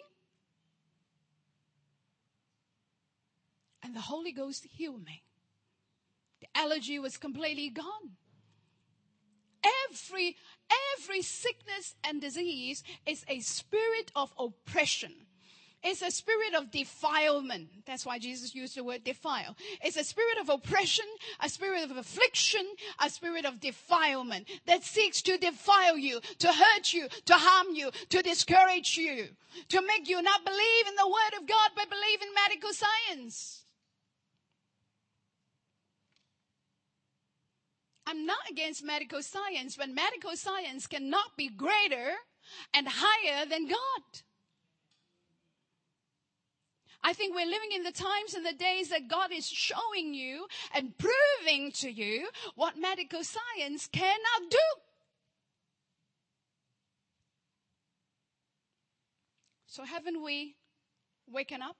And 3.85 3.95
the 3.95 4.01
Holy 4.01 4.31
Ghost 4.31 4.65
healed 4.65 5.05
me. 5.05 5.21
The 6.41 6.47
allergy 6.55 6.97
was 6.97 7.17
completely 7.17 7.69
gone. 7.69 8.17
Every, 9.89 10.35
every 10.97 11.21
sickness 11.21 11.95
and 12.03 12.19
disease 12.19 12.83
is 13.05 13.23
a 13.27 13.39
spirit 13.41 14.11
of 14.15 14.33
oppression. 14.39 15.13
It's 15.83 16.01
a 16.01 16.09
spirit 16.09 16.55
of 16.55 16.71
defilement. 16.71 17.69
That's 17.85 18.07
why 18.07 18.17
Jesus 18.17 18.55
used 18.55 18.75
the 18.75 18.83
word 18.83 19.03
defile. 19.03 19.55
It's 19.83 19.97
a 19.97 20.03
spirit 20.03 20.39
of 20.39 20.49
oppression, 20.49 21.05
a 21.39 21.47
spirit 21.47 21.83
of 21.83 21.95
affliction, 21.95 22.65
a 22.99 23.07
spirit 23.07 23.45
of 23.45 23.59
defilement 23.59 24.49
that 24.65 24.83
seeks 24.83 25.21
to 25.23 25.37
defile 25.37 25.95
you, 25.95 26.21
to 26.39 26.51
hurt 26.51 26.91
you, 26.91 27.07
to 27.25 27.35
harm 27.35 27.75
you, 27.75 27.91
to 28.09 28.23
discourage 28.23 28.97
you, 28.97 29.27
to 29.69 29.81
make 29.83 30.09
you 30.09 30.23
not 30.23 30.43
believe 30.43 30.87
in 30.87 30.95
the 30.95 31.07
word 31.07 31.39
of 31.39 31.47
God, 31.47 31.69
but 31.75 31.87
believe 31.87 32.21
in 32.23 32.29
medical 32.33 32.71
science. 32.73 33.64
I'm 38.07 38.25
not 38.25 38.49
against 38.49 38.83
medical 38.83 39.21
science, 39.23 39.75
but 39.75 39.89
medical 39.89 40.35
science 40.35 40.87
cannot 40.87 41.35
be 41.37 41.49
greater 41.49 42.11
and 42.73 42.87
higher 42.89 43.45
than 43.45 43.67
God. 43.67 44.21
I 47.03 47.13
think 47.13 47.35
we're 47.35 47.45
living 47.45 47.71
in 47.73 47.83
the 47.83 47.91
times 47.91 48.33
and 48.33 48.43
the 48.43 48.53
days 48.53 48.89
that 48.89 49.07
God 49.07 49.31
is 49.31 49.47
showing 49.47 50.15
you 50.15 50.47
and 50.73 50.93
proving 50.97 51.71
to 51.73 51.91
you 51.91 52.29
what 52.55 52.79
medical 52.79 53.21
science 53.23 53.87
cannot 53.91 54.49
do. 54.49 54.57
So 59.67 59.83
haven't 59.83 60.23
we 60.23 60.55
waken 61.27 61.61
up 61.61 61.75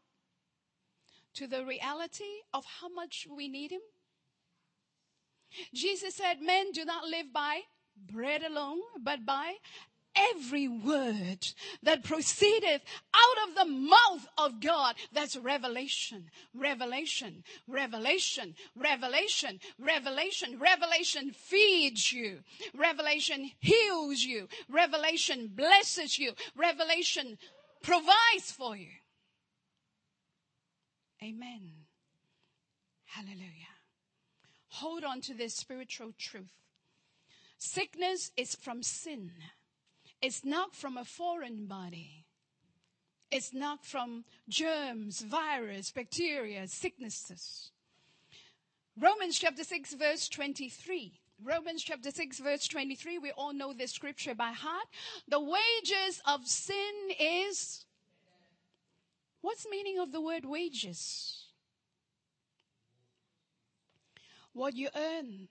to 1.34 1.48
the 1.48 1.66
reality 1.66 2.44
of 2.54 2.66
how 2.80 2.90
much 2.90 3.26
we 3.34 3.48
need 3.48 3.72
Him? 3.72 3.82
Jesus 5.74 6.15
said, 6.15 6.41
men 6.41 6.72
do 6.72 6.86
not 6.86 7.06
live 7.06 7.34
by 7.34 7.62
bread 8.12 8.44
alone, 8.44 8.80
but 9.02 9.26
by 9.26 9.56
every 10.15 10.68
word 10.68 11.46
that 11.84 12.04
proceedeth 12.04 12.82
out 13.13 13.50
of 13.50 13.56
the 13.56 13.65
mouth 13.65 14.28
of 14.38 14.62
God. 14.62 14.96
That's 15.12 15.36
revelation, 15.36 16.30
revelation, 16.54 17.44
revelation, 17.68 18.56
revelation, 18.76 19.60
revelation. 19.80 20.60
Revelation 20.60 21.32
feeds 21.32 22.12
you. 22.12 22.39
Revelation 22.74 23.52
heals 23.60 24.24
you. 24.24 24.48
Revelation 24.70 25.52
blesses 25.54 26.18
you. 26.18 26.34
Revelation 26.56 27.38
provides 27.82 28.52
for 28.58 28.76
you. 28.76 28.89
Amen. 31.22 31.72
Hallelujah. 33.06 33.64
Hold 34.76 35.04
on 35.04 35.22
to 35.22 35.34
this 35.34 35.56
spiritual 35.56 36.12
truth. 36.18 36.52
Sickness 37.58 38.32
is 38.36 38.56
from 38.56 38.84
sin. 38.84 39.32
It's 40.22 40.44
not 40.44 40.76
from 40.76 40.98
a 40.98 41.06
foreign 41.06 41.66
body. 41.66 42.26
It's 43.32 43.54
not 43.54 43.86
from 43.86 44.26
germs, 44.50 45.22
virus, 45.22 45.92
bacteria, 45.92 46.68
sicknesses. 46.68 47.72
Romans 49.00 49.40
chapter 49.40 49.64
6 49.64 49.94
verse 49.94 50.28
23. 50.30 51.20
Romans 51.44 51.84
chapter 51.84 52.12
6 52.12 52.40
verse 52.40 52.68
23. 52.68 53.18
We 53.20 53.32
all 53.32 53.54
know 53.54 53.74
this 53.74 53.92
scripture 53.92 54.36
by 54.36 54.52
heart. 54.52 54.88
The 55.28 55.40
wages 55.40 56.22
of 56.26 56.48
sin 56.48 57.12
is 57.20 57.86
What's 59.46 59.68
meaning 59.70 60.00
of 60.00 60.12
the 60.12 60.22
word 60.22 60.44
wages? 60.44 61.45
What 64.56 64.74
you 64.74 64.88
earn. 64.96 65.50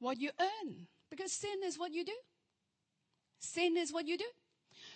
What 0.00 0.18
you 0.18 0.30
earn. 0.40 0.88
Because 1.10 1.32
sin 1.32 1.60
is 1.64 1.78
what 1.78 1.92
you 1.92 2.04
do. 2.04 2.16
Sin 3.38 3.76
is 3.76 3.92
what 3.92 4.08
you 4.08 4.18
do. 4.18 4.24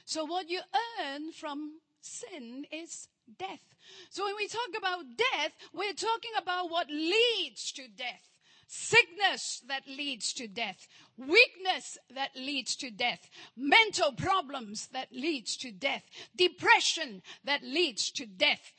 So 0.04 0.24
what 0.24 0.50
you 0.50 0.60
earn 1.00 1.30
from 1.30 1.78
sin 2.00 2.66
is 2.72 3.06
death. 3.38 3.62
So 4.10 4.24
when 4.24 4.34
we 4.36 4.48
talk 4.48 4.70
about 4.76 5.04
death, 5.16 5.52
we're 5.72 5.92
talking 5.92 6.32
about 6.36 6.70
what 6.70 6.88
leads 6.90 7.70
to 7.72 7.86
death. 7.86 8.28
Sickness 8.66 9.62
that 9.68 9.86
leads 9.86 10.32
to 10.32 10.48
death. 10.48 10.88
Weakness 11.16 11.98
that 12.12 12.30
leads 12.34 12.74
to 12.76 12.90
death. 12.90 13.30
Mental 13.56 14.10
problems 14.10 14.88
that 14.88 15.12
leads 15.12 15.56
to 15.58 15.70
death. 15.70 16.02
Depression 16.36 17.22
that 17.44 17.62
leads 17.62 18.10
to 18.10 18.26
death. 18.26 18.72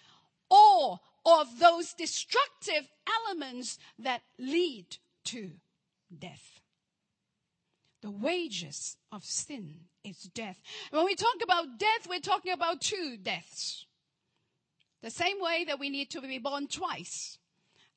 Or 0.50 1.00
of 1.26 1.60
those 1.60 1.94
destructive 1.94 2.88
elements 3.28 3.80
that 4.00 4.22
lead 4.38 4.98
to 5.26 5.52
death. 6.18 6.62
The 8.02 8.12
wages 8.12 8.98
of 9.12 9.24
sin 9.24 9.76
is 10.04 10.30
death. 10.36 10.62
When 10.92 11.06
we 11.06 11.16
talk 11.16 11.38
about 11.44 11.80
death, 11.80 12.08
we're 12.08 12.20
talking 12.20 12.54
about 12.54 12.82
two 12.82 13.18
deaths. 13.22 13.86
The 15.02 15.10
same 15.10 15.42
way 15.42 15.66
that 15.66 15.80
we 15.80 15.90
need 15.90 16.12
to 16.12 16.22
be 16.22 16.38
born 16.38 16.68
twice. 16.68 17.40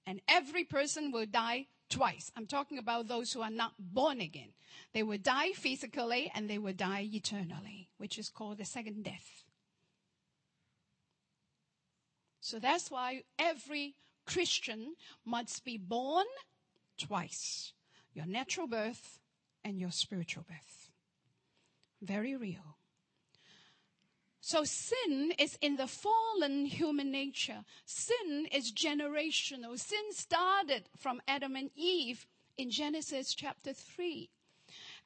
And 0.06 0.22
every 0.26 0.64
person 0.64 1.12
will 1.12 1.26
die 1.26 1.66
twice. 1.90 2.32
I'm 2.36 2.46
talking 2.46 2.78
about 2.78 3.08
those 3.08 3.32
who 3.32 3.42
are 3.42 3.50
not 3.50 3.72
born 3.78 4.20
again. 4.20 4.52
They 4.94 5.02
will 5.02 5.18
die 5.18 5.52
physically 5.52 6.30
and 6.34 6.48
they 6.48 6.58
will 6.58 6.72
die 6.72 7.08
eternally, 7.12 7.88
which 7.98 8.18
is 8.18 8.30
called 8.30 8.58
the 8.58 8.64
second 8.64 9.04
death. 9.04 9.44
So 12.48 12.58
that's 12.58 12.90
why 12.90 13.24
every 13.38 13.94
Christian 14.24 14.94
must 15.26 15.66
be 15.66 15.76
born 15.76 16.24
twice. 16.96 17.74
Your 18.14 18.24
natural 18.24 18.66
birth 18.66 19.20
and 19.62 19.78
your 19.78 19.90
spiritual 19.90 20.46
birth. 20.48 20.90
Very 22.00 22.36
real. 22.36 22.78
So 24.40 24.64
sin 24.64 25.34
is 25.38 25.58
in 25.60 25.76
the 25.76 25.86
fallen 25.86 26.64
human 26.64 27.12
nature. 27.12 27.66
Sin 27.84 28.48
is 28.50 28.72
generational. 28.72 29.78
Sin 29.78 30.10
started 30.12 30.88
from 30.96 31.20
Adam 31.28 31.54
and 31.54 31.68
Eve 31.76 32.26
in 32.56 32.70
Genesis 32.70 33.34
chapter 33.34 33.74
3. 33.74 34.30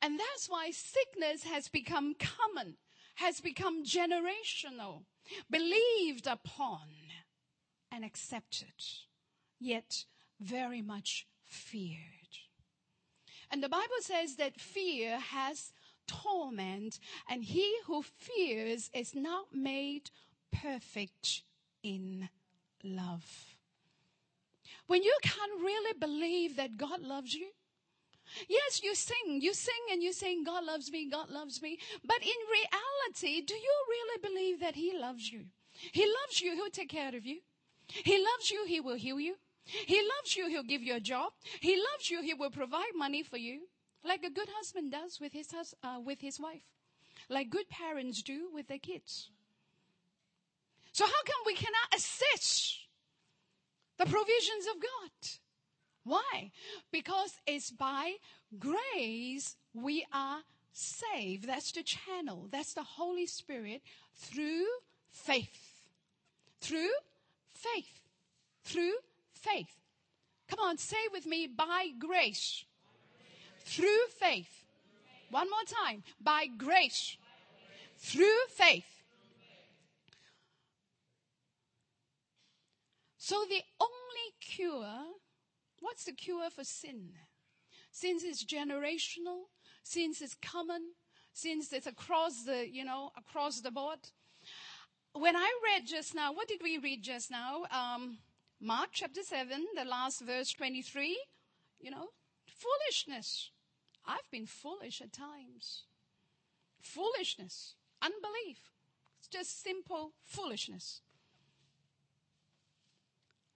And 0.01 0.17
that's 0.17 0.49
why 0.49 0.71
sickness 0.71 1.43
has 1.43 1.67
become 1.67 2.15
common, 2.15 2.77
has 3.17 3.41
become 3.41 3.83
generational, 3.85 5.03
believed 5.51 6.29
upon 6.29 7.02
and 7.93 8.05
accepted, 8.05 8.73
yet 9.61 10.07
very 10.41 10.83
much 10.83 11.27
feared. 11.45 11.99
And 13.51 13.63
the 13.63 13.69
Bible 13.69 14.01
says 14.01 14.37
that 14.37 14.59
fear 14.59 15.19
has 15.19 15.73
torment, 16.07 16.99
and 17.29 17.45
he 17.45 17.77
who 17.87 18.03
fears 18.03 18.91
is 18.95 19.15
not 19.15 19.47
made 19.53 20.11
perfect 20.51 21.43
in 21.83 22.31
love. 22.83 23.57
When 24.87 25.03
you 25.03 25.17
can't 25.23 25.61
really 25.61 25.99
believe 25.99 26.57
that 26.57 26.77
God 26.77 27.03
loves 27.03 27.35
you, 27.35 27.49
Yes, 28.49 28.83
you 28.83 28.95
sing, 28.95 29.41
you 29.43 29.53
sing 29.53 29.75
and 29.91 30.03
you 30.03 30.13
sing, 30.13 30.45
God 30.45 30.65
loves 30.65 30.91
me, 30.91 31.11
God 31.11 31.29
loves 31.29 31.61
me. 31.61 31.79
But 32.05 32.23
in 32.23 32.41
reality, 32.51 33.45
do 33.45 33.55
you 33.55 33.75
really 33.89 34.21
believe 34.23 34.61
that 34.61 34.75
He 34.75 34.97
loves 34.97 35.31
you? 35.31 35.45
He 35.73 36.07
loves 36.07 36.41
you, 36.41 36.55
He'll 36.55 36.71
take 36.71 36.89
care 36.89 37.15
of 37.15 37.27
you. 37.27 37.41
He 38.05 38.19
loves 38.19 38.51
you, 38.51 38.65
He 38.67 38.81
will 38.81 38.97
heal 38.97 39.21
you. 39.21 39.37
He 39.65 40.01
loves 40.01 40.37
you, 40.37 40.49
He'll 40.49 40.63
give 40.63 40.83
you 40.83 40.97
a 40.97 41.01
job. 41.01 41.33
He 41.61 41.77
loves 41.77 42.11
you, 42.11 42.23
He 42.23 42.35
will 42.35 42.51
provide 42.51 42.95
money 42.97 43.23
for 43.23 43.37
you 43.37 43.61
like 44.05 44.25
a 44.25 44.31
good 44.31 44.49
husband 44.57 44.93
does 44.93 45.21
with 45.21 45.33
his, 45.33 45.51
hus- 45.51 45.75
uh, 45.83 45.99
with 46.05 46.21
his 46.21 46.41
wife, 46.41 46.65
like 47.29 47.51
good 47.51 47.69
parents 47.69 48.23
do 48.23 48.49
with 48.53 48.69
their 48.69 48.79
kids. 48.79 49.31
So 50.93 51.05
how 51.05 51.23
come 51.25 51.43
we 51.47 51.55
cannot 51.55 51.95
assess 51.95 52.79
the 53.99 54.05
provisions 54.05 54.67
of 54.75 54.83
God? 54.83 55.31
Why? 56.05 56.51
Because 56.91 57.33
it's 57.47 57.71
by 57.71 58.15
grace 58.59 59.57
we 59.73 60.05
are 60.13 60.41
saved. 60.73 61.47
That's 61.47 61.73
the 61.73 61.83
channel. 61.83 62.49
That's 62.51 62.75
the 62.75 62.83
Holy 62.83 63.27
Spirit 63.27 63.83
through 64.17 64.67
faith. 65.11 65.87
Through 66.61 66.91
faith. 67.75 68.01
Through 68.65 68.95
faith. 69.33 69.81
Come 70.49 70.61
on, 70.61 70.79
say 70.79 71.09
with 71.13 71.27
me, 71.27 71.47
by 71.47 71.89
grace. 71.99 72.65
Through 73.65 74.07
faith. 74.19 74.65
One 75.31 75.49
more 75.49 75.85
time. 75.87 76.03
By 76.21 76.47
grace. 76.47 77.17
Through 77.97 78.47
faith. 78.51 78.85
So 83.17 83.45
the 83.49 83.63
only 83.81 84.29
cure, 84.41 85.05
what's 85.81 86.05
the 86.05 86.13
cure 86.13 86.51
for 86.51 86.65
sin? 86.65 87.11
Since 87.93 88.25
it's 88.25 88.45
generational, 88.45 89.45
since 89.85 90.21
it's 90.21 90.37
common, 90.43 90.83
since 91.33 91.73
it's 91.73 91.87
across 91.87 92.43
the, 92.45 92.69
you 92.69 92.85
know, 92.85 93.11
across 93.17 93.61
the 93.61 93.71
board. 93.71 94.01
When 95.15 95.37
I 95.37 95.51
read 95.65 95.87
just 95.87 96.15
now, 96.15 96.33
what 96.33 96.49
did 96.49 96.61
we 96.63 96.79
read 96.79 97.03
just 97.03 97.31
now? 97.31 97.65
Um, 97.71 98.19
Mark 98.61 98.89
chapter 98.93 99.23
7, 99.23 99.67
the 99.77 99.85
last 99.85 100.23
verse 100.23 100.53
23, 100.53 101.19
you 101.81 101.91
know, 101.91 102.09
foolishness. 102.47 103.51
I've 104.07 104.31
been 104.31 104.47
foolish 104.47 105.03
at 105.03 105.13
times. 105.13 105.85
Foolishness, 106.81 107.75
unbelief. 108.01 108.71
It's 109.19 109.29
just 109.29 109.63
simple 109.63 110.13
foolishness. 110.25 111.03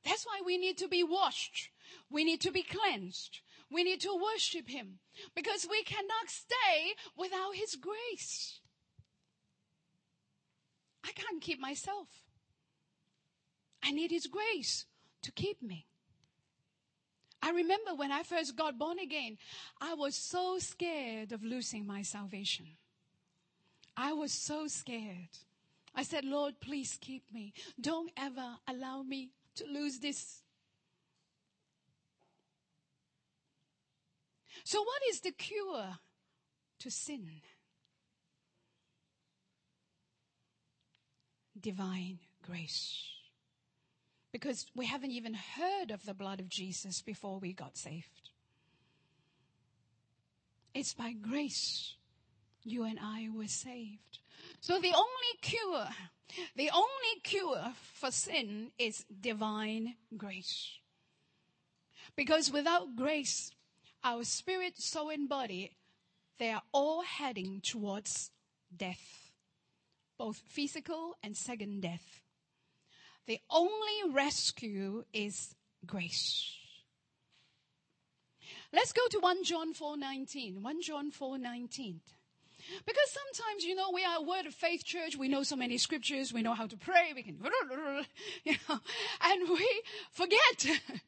That's 0.04 0.26
why 0.26 0.42
we 0.44 0.58
need 0.58 0.78
to 0.78 0.88
be 0.88 1.02
washed. 1.02 1.70
We 2.10 2.22
need 2.22 2.40
to 2.42 2.52
be 2.52 2.62
cleansed. 2.62 3.40
We 3.70 3.82
need 3.82 4.02
to 4.02 4.14
worship 4.14 4.68
Him 4.68 4.98
because 5.34 5.66
we 5.68 5.82
cannot 5.82 6.28
stay 6.28 6.94
without 7.16 7.54
His 7.54 7.76
grace. 7.76 8.60
I 11.06 11.12
can't 11.12 11.40
keep 11.40 11.60
myself. 11.60 12.08
I 13.82 13.92
need 13.92 14.10
His 14.10 14.26
grace 14.26 14.86
to 15.22 15.32
keep 15.32 15.62
me. 15.62 15.86
I 17.42 17.50
remember 17.50 17.94
when 17.94 18.10
I 18.10 18.22
first 18.22 18.56
got 18.56 18.78
born 18.78 18.98
again, 18.98 19.38
I 19.80 19.94
was 19.94 20.16
so 20.16 20.58
scared 20.58 21.32
of 21.32 21.44
losing 21.44 21.86
my 21.86 22.02
salvation. 22.02 22.66
I 23.96 24.12
was 24.12 24.32
so 24.32 24.66
scared. 24.66 25.38
I 25.94 26.02
said, 26.02 26.24
Lord, 26.24 26.60
please 26.60 26.98
keep 27.00 27.22
me. 27.32 27.54
Don't 27.80 28.10
ever 28.16 28.56
allow 28.68 29.02
me 29.02 29.30
to 29.54 29.64
lose 29.64 29.98
this. 29.98 30.42
So, 34.64 34.80
what 34.80 35.02
is 35.10 35.20
the 35.20 35.30
cure 35.30 35.98
to 36.80 36.90
sin? 36.90 37.30
Divine 41.60 42.18
grace 42.42 43.16
because 44.32 44.66
we 44.74 44.84
haven't 44.84 45.12
even 45.12 45.32
heard 45.32 45.90
of 45.90 46.04
the 46.04 46.12
blood 46.12 46.40
of 46.40 46.48
Jesus 46.50 47.00
before 47.00 47.38
we 47.38 47.54
got 47.54 47.76
saved. 47.76 48.30
It's 50.74 50.92
by 50.92 51.12
grace 51.12 51.94
you 52.62 52.84
and 52.84 52.98
I 53.00 53.30
were 53.34 53.48
saved. 53.48 54.18
So 54.60 54.78
the 54.78 54.92
only 54.92 55.32
cure, 55.40 55.88
the 56.54 56.70
only 56.70 57.20
cure 57.22 57.72
for 57.94 58.10
sin 58.10 58.72
is 58.78 59.06
divine 59.20 59.94
grace. 60.18 60.70
Because 62.14 62.52
without 62.52 62.94
grace, 62.94 63.52
our 64.04 64.24
spirit, 64.24 64.76
soul, 64.76 65.08
and 65.08 65.28
body, 65.28 65.72
they 66.38 66.50
are 66.50 66.62
all 66.72 67.02
heading 67.02 67.62
towards 67.62 68.30
death, 68.76 69.25
both 70.18 70.42
physical 70.48 71.14
and 71.22 71.36
second 71.36 71.82
death. 71.82 72.22
The 73.26 73.40
only 73.50 74.12
rescue 74.12 75.04
is 75.12 75.54
grace. 75.84 76.52
Let's 78.72 78.92
go 78.92 79.06
to 79.10 79.18
1 79.18 79.44
John 79.44 79.74
4:19. 79.74 80.62
1 80.62 80.82
John 80.82 81.10
4:19. 81.10 82.00
Because 82.84 83.10
sometimes, 83.10 83.64
you 83.64 83.74
know, 83.74 83.90
we 83.92 84.04
are 84.04 84.18
a 84.18 84.22
word 84.22 84.46
of 84.46 84.54
faith 84.54 84.84
church. 84.84 85.16
We 85.16 85.28
know 85.28 85.42
so 85.42 85.56
many 85.56 85.78
scriptures. 85.78 86.32
We 86.32 86.42
know 86.42 86.54
how 86.54 86.66
to 86.66 86.76
pray. 86.76 87.12
We 87.14 87.22
can, 87.22 87.38
you 88.44 88.56
know, 88.68 88.80
and 89.20 89.48
we 89.48 89.82
forget. 90.10 90.66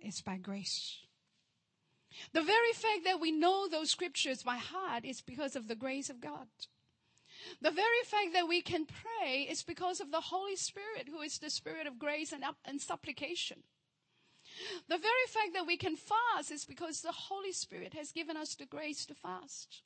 it's 0.00 0.22
by 0.22 0.36
grace. 0.36 0.98
The 2.32 2.42
very 2.42 2.72
fact 2.72 3.04
that 3.04 3.20
we 3.20 3.32
know 3.32 3.68
those 3.68 3.90
scriptures 3.90 4.42
by 4.42 4.56
heart 4.56 5.04
is 5.04 5.20
because 5.20 5.56
of 5.56 5.68
the 5.68 5.74
grace 5.74 6.08
of 6.08 6.20
God. 6.20 6.46
The 7.60 7.70
very 7.70 8.02
fact 8.04 8.32
that 8.32 8.48
we 8.48 8.62
can 8.62 8.86
pray 8.86 9.42
is 9.42 9.62
because 9.62 10.00
of 10.00 10.10
the 10.10 10.20
Holy 10.20 10.56
Spirit, 10.56 11.08
who 11.10 11.20
is 11.20 11.38
the 11.38 11.50
Spirit 11.50 11.86
of 11.86 11.98
grace 11.98 12.32
and, 12.32 12.44
and 12.64 12.80
supplication. 12.80 13.62
The 14.88 14.98
very 14.98 15.26
fact 15.28 15.52
that 15.54 15.66
we 15.66 15.76
can 15.76 15.96
fast 15.96 16.50
is 16.50 16.64
because 16.64 17.00
the 17.00 17.12
Holy 17.12 17.52
Spirit 17.52 17.94
has 17.94 18.12
given 18.12 18.36
us 18.36 18.54
the 18.54 18.66
grace 18.66 19.04
to 19.06 19.14
fast. 19.14 19.82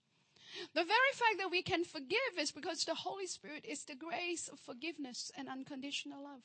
The 0.75 0.85
very 0.85 1.13
fact 1.15 1.39
that 1.39 1.51
we 1.51 1.63
can 1.63 1.85
forgive 1.85 2.39
is 2.39 2.51
because 2.51 2.85
the 2.85 2.95
Holy 2.95 3.27
Spirit 3.27 3.65
is 3.65 3.85
the 3.85 3.95
grace 3.95 4.49
of 4.49 4.59
forgiveness 4.59 5.31
and 5.37 5.49
unconditional 5.49 6.23
love. 6.23 6.43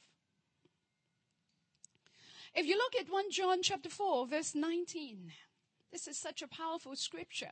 If 2.53 2.65
you 2.65 2.77
look 2.77 2.95
at 2.95 3.11
1 3.11 3.31
John 3.31 3.61
chapter 3.61 3.89
4 3.89 4.27
verse 4.27 4.55
19, 4.55 5.31
this 5.91 6.07
is 6.07 6.17
such 6.17 6.41
a 6.41 6.47
powerful 6.47 6.95
scripture. 6.95 7.51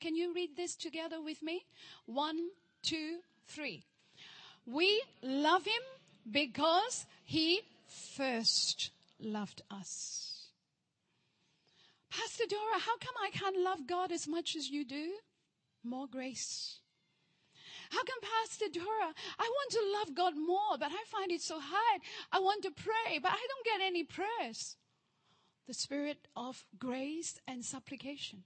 Can 0.00 0.16
you 0.16 0.34
read 0.34 0.56
this 0.56 0.74
together 0.74 1.20
with 1.20 1.42
me? 1.42 1.66
One, 2.06 2.48
two, 2.84 3.18
three. 3.48 3.84
We 4.66 5.02
love 5.22 5.64
him 5.64 5.82
because 6.30 7.06
he 7.24 7.62
first 7.88 8.90
loved 9.20 9.62
us. 9.70 10.48
Pastor 12.10 12.44
Dora, 12.48 12.78
how 12.78 12.96
come 12.98 13.14
I 13.20 13.30
can't 13.30 13.58
love 13.58 13.86
God 13.88 14.12
as 14.12 14.28
much 14.28 14.54
as 14.54 14.70
you 14.70 14.84
do? 14.84 15.14
More 15.82 16.06
grace. 16.06 16.78
How 17.90 18.02
come, 18.04 18.18
Pastor 18.22 18.66
Dora, 18.72 19.12
I 19.38 19.42
want 19.42 19.70
to 19.72 19.92
love 19.98 20.14
God 20.16 20.34
more, 20.36 20.78
but 20.78 20.90
I 20.90 21.04
find 21.06 21.30
it 21.30 21.42
so 21.42 21.58
hard. 21.60 22.00
I 22.32 22.38
want 22.38 22.62
to 22.62 22.70
pray, 22.70 23.18
but 23.20 23.32
I 23.32 23.46
don't 23.48 23.64
get 23.64 23.86
any 23.86 24.04
prayers. 24.04 24.76
The 25.66 25.74
spirit 25.74 26.18
of 26.36 26.64
grace 26.78 27.38
and 27.48 27.64
supplication. 27.64 28.44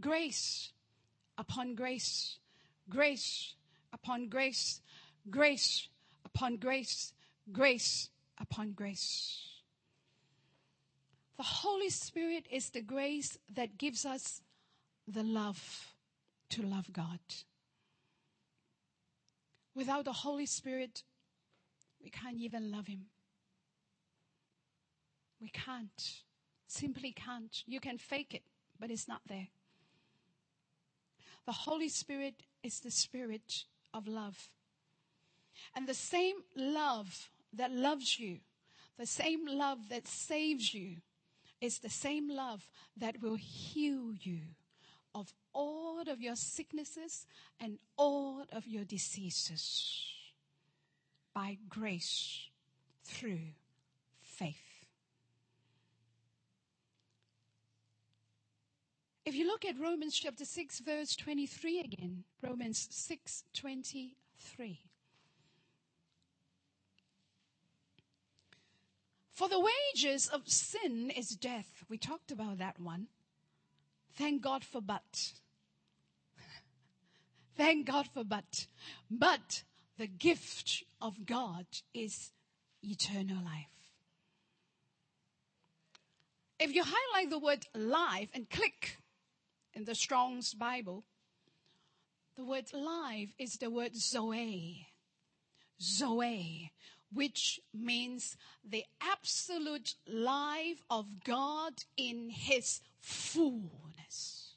Grace 0.00 0.72
upon 1.38 1.74
grace, 1.74 2.38
grace 2.88 3.54
upon 3.92 4.28
grace, 4.28 4.80
grace 5.30 5.88
upon 6.24 6.56
grace, 6.56 7.12
grace 7.52 8.10
upon 8.38 8.72
grace. 8.72 9.42
The 11.36 11.42
Holy 11.42 11.90
Spirit 11.90 12.46
is 12.50 12.70
the 12.70 12.80
grace 12.80 13.38
that 13.54 13.78
gives 13.78 14.06
us 14.06 14.40
the 15.06 15.22
love 15.22 15.92
to 16.50 16.62
love 16.62 16.92
God. 16.92 17.20
Without 19.74 20.06
the 20.06 20.12
Holy 20.12 20.46
Spirit, 20.46 21.02
we 22.02 22.08
can't 22.10 22.38
even 22.38 22.70
love 22.70 22.86
Him. 22.86 23.06
We 25.40 25.50
can't. 25.50 26.22
Simply 26.66 27.12
can't. 27.12 27.62
You 27.66 27.80
can 27.80 27.98
fake 27.98 28.34
it, 28.34 28.42
but 28.80 28.90
it's 28.90 29.06
not 29.06 29.20
there. 29.28 29.48
The 31.46 31.52
Holy 31.52 31.88
Spirit 31.88 32.34
is 32.62 32.80
the 32.80 32.90
Spirit 32.90 33.64
of 33.94 34.08
love. 34.08 34.50
And 35.74 35.86
the 35.86 35.94
same 35.94 36.36
love 36.56 37.30
that 37.52 37.72
loves 37.72 38.18
you, 38.18 38.38
the 38.98 39.06
same 39.06 39.46
love 39.46 39.88
that 39.88 40.08
saves 40.08 40.74
you, 40.74 40.96
is 41.60 41.78
the 41.78 41.88
same 41.88 42.28
love 42.28 42.68
that 42.96 43.22
will 43.22 43.36
heal 43.36 44.12
you 44.20 44.40
of 45.14 45.32
all 45.54 46.02
of 46.06 46.20
your 46.20 46.36
sicknesses 46.36 47.26
and 47.58 47.78
all 47.96 48.44
of 48.52 48.66
your 48.66 48.84
diseases 48.84 50.04
by 51.32 51.56
grace 51.68 52.48
through 53.04 53.40
faith. 54.20 54.65
If 59.26 59.34
you 59.34 59.44
look 59.44 59.64
at 59.64 59.80
Romans 59.80 60.16
chapter 60.16 60.44
6 60.44 60.78
verse 60.78 61.16
23 61.16 61.80
again, 61.80 62.22
Romans 62.40 62.88
6:23. 62.92 64.78
For 69.32 69.48
the 69.48 69.58
wages 69.58 70.28
of 70.28 70.48
sin 70.48 71.10
is 71.10 71.30
death. 71.30 71.84
We 71.88 71.98
talked 71.98 72.30
about 72.30 72.58
that 72.58 72.78
one. 72.78 73.08
Thank 74.14 74.42
God 74.42 74.64
for 74.64 74.80
but. 74.80 75.32
Thank 77.56 77.86
God 77.86 78.06
for 78.06 78.22
but. 78.22 78.68
But 79.10 79.64
the 79.98 80.06
gift 80.06 80.84
of 81.00 81.26
God 81.26 81.66
is 81.92 82.30
eternal 82.80 83.42
life. 83.42 83.90
If 86.60 86.72
you 86.72 86.84
highlight 86.84 87.30
the 87.30 87.40
word 87.40 87.66
life 87.74 88.30
and 88.32 88.48
click 88.48 88.98
in 89.76 89.84
the 89.84 89.94
Strong's 89.94 90.54
Bible, 90.54 91.04
the 92.36 92.44
word 92.44 92.72
life 92.72 93.34
is 93.38 93.58
the 93.58 93.70
word 93.70 93.94
Zoe. 93.94 94.88
Zoe, 95.80 96.72
which 97.12 97.60
means 97.74 98.36
the 98.68 98.84
absolute 99.02 99.94
life 100.08 100.82
of 100.90 101.22
God 101.24 101.74
in 101.96 102.30
His 102.30 102.80
fullness. 102.98 104.54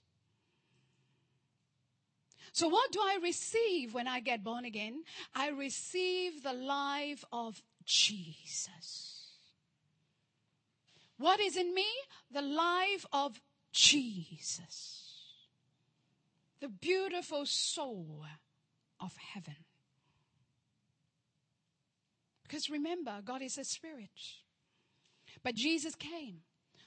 So 2.53 2.69
what 2.69 2.91
do 2.91 2.99
I 2.99 3.19
receive 3.21 3.93
when 3.93 4.07
I 4.07 4.21
get 4.21 4.43
born 4.43 4.63
again? 4.65 5.03
I 5.35 5.49
receive 5.49 6.43
the 6.43 6.53
life 6.53 7.23
of 7.31 7.61
Jesus. 7.85 9.33
What 11.17 11.41
is 11.41 11.57
in 11.57 11.73
me? 11.73 11.87
The 12.31 12.41
life 12.41 13.05
of 13.11 13.41
Jesus. 13.71 14.98
The 16.61 16.69
beautiful 16.69 17.45
soul 17.45 18.25
of 18.99 19.15
heaven. 19.33 19.55
Because 22.43 22.69
remember, 22.69 23.21
God 23.23 23.41
is 23.41 23.57
a 23.57 23.63
spirit. 23.63 24.09
But 25.43 25.55
Jesus 25.55 25.95
came 25.95 26.39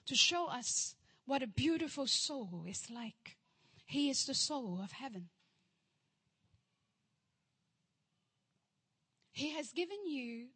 to 0.06 0.14
show 0.14 0.48
us 0.48 0.96
what 1.24 1.42
a 1.42 1.46
beautiful 1.46 2.06
soul 2.06 2.64
is 2.68 2.90
like. 2.90 3.36
He 3.86 4.10
is 4.10 4.26
the 4.26 4.34
soul 4.34 4.80
of 4.82 4.92
heaven. 4.92 5.28
He 9.30 9.50
has 9.54 9.72
given 9.72 10.06
you, 10.06 10.48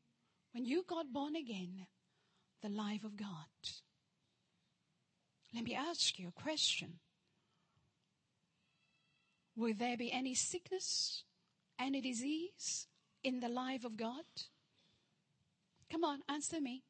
when 0.52 0.64
you 0.66 0.84
got 0.86 1.12
born 1.12 1.36
again, 1.36 1.86
the 2.62 2.68
life 2.68 3.04
of 3.04 3.16
God. 3.16 3.28
Let 5.54 5.64
me 5.64 5.74
ask 5.74 6.18
you 6.18 6.28
a 6.28 6.42
question. 6.42 6.98
Will 9.56 9.74
there 9.74 9.96
be 9.96 10.12
any 10.12 10.34
sickness, 10.34 11.24
any 11.78 12.00
disease 12.00 12.86
in 13.24 13.40
the 13.40 13.48
life 13.48 13.84
of 13.84 13.96
God? 13.96 14.24
Come 15.90 16.04
on, 16.04 16.20
answer 16.28 16.60
me. 16.60 16.82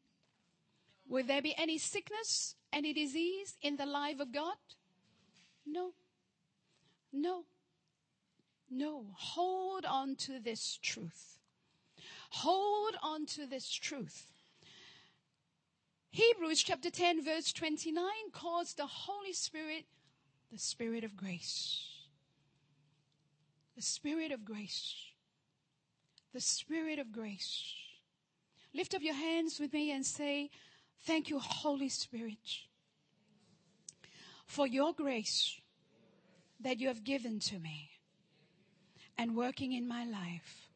Will 1.08 1.24
there 1.24 1.42
be 1.42 1.54
any 1.56 1.78
sickness, 1.78 2.56
any 2.72 2.92
disease 2.92 3.56
in 3.62 3.76
the 3.76 3.86
life 3.86 4.18
of 4.18 4.32
God? 4.32 4.56
No. 5.64 5.92
No. 7.12 7.44
No. 8.68 9.06
Hold 9.14 9.84
on 9.84 10.16
to 10.16 10.40
this 10.40 10.78
truth. 10.82 11.38
Hold 12.30 12.96
on 13.02 13.26
to 13.26 13.46
this 13.46 13.70
truth. 13.70 14.26
Hebrews 16.10 16.62
chapter 16.62 16.90
10 16.90 17.22
verse 17.22 17.52
29 17.52 18.04
calls 18.32 18.74
the 18.74 18.86
Holy 18.86 19.32
Spirit 19.32 19.84
the 20.50 20.58
Spirit 20.58 21.04
of 21.04 21.16
grace. 21.16 21.95
The 23.76 23.82
Spirit 23.82 24.32
of 24.32 24.44
grace. 24.44 24.94
The 26.32 26.40
Spirit 26.40 26.98
of 26.98 27.12
grace. 27.12 27.74
Lift 28.74 28.94
up 28.94 29.02
your 29.02 29.14
hands 29.14 29.60
with 29.60 29.72
me 29.72 29.92
and 29.92 30.04
say, 30.04 30.50
Thank 31.02 31.28
you, 31.28 31.38
Holy 31.38 31.90
Spirit, 31.90 32.64
for 34.46 34.66
your 34.66 34.92
grace 34.92 35.60
that 36.60 36.80
you 36.80 36.88
have 36.88 37.04
given 37.04 37.38
to 37.40 37.58
me 37.58 37.90
and 39.18 39.36
working 39.36 39.72
in 39.72 39.86
my 39.86 40.04
life. 40.04 40.66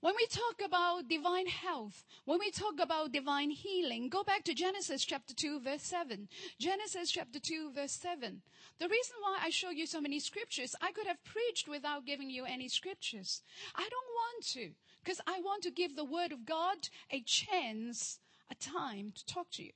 When 0.00 0.14
we 0.16 0.26
talk 0.26 0.60
about 0.66 1.08
divine 1.08 1.46
health, 1.46 2.04
when 2.24 2.40
we 2.40 2.50
talk 2.50 2.80
about 2.80 3.12
divine 3.12 3.50
healing, 3.50 4.08
go 4.08 4.24
back 4.24 4.42
to 4.44 4.54
Genesis 4.54 5.04
chapter 5.04 5.32
2 5.32 5.60
verse 5.60 5.82
7. 5.82 6.28
Genesis 6.58 7.12
chapter 7.12 7.38
2 7.38 7.70
verse 7.72 7.92
7. 7.92 8.42
The 8.78 8.88
reason 8.88 9.16
why 9.20 9.38
I 9.42 9.50
show 9.50 9.70
you 9.70 9.86
so 9.86 10.00
many 10.00 10.18
scriptures, 10.18 10.74
I 10.80 10.92
could 10.92 11.06
have 11.06 11.22
preached 11.24 11.68
without 11.68 12.04
giving 12.04 12.30
you 12.30 12.44
any 12.44 12.68
scriptures. 12.68 13.42
I 13.74 13.82
don't 13.88 13.92
want 13.92 14.44
to, 14.48 14.70
because 15.04 15.20
I 15.26 15.40
want 15.40 15.62
to 15.64 15.70
give 15.70 15.94
the 15.94 16.04
word 16.04 16.32
of 16.32 16.44
God 16.44 16.88
a 17.10 17.20
chance, 17.20 18.18
a 18.50 18.54
time 18.54 19.12
to 19.14 19.26
talk 19.26 19.50
to 19.52 19.62
you. 19.62 19.72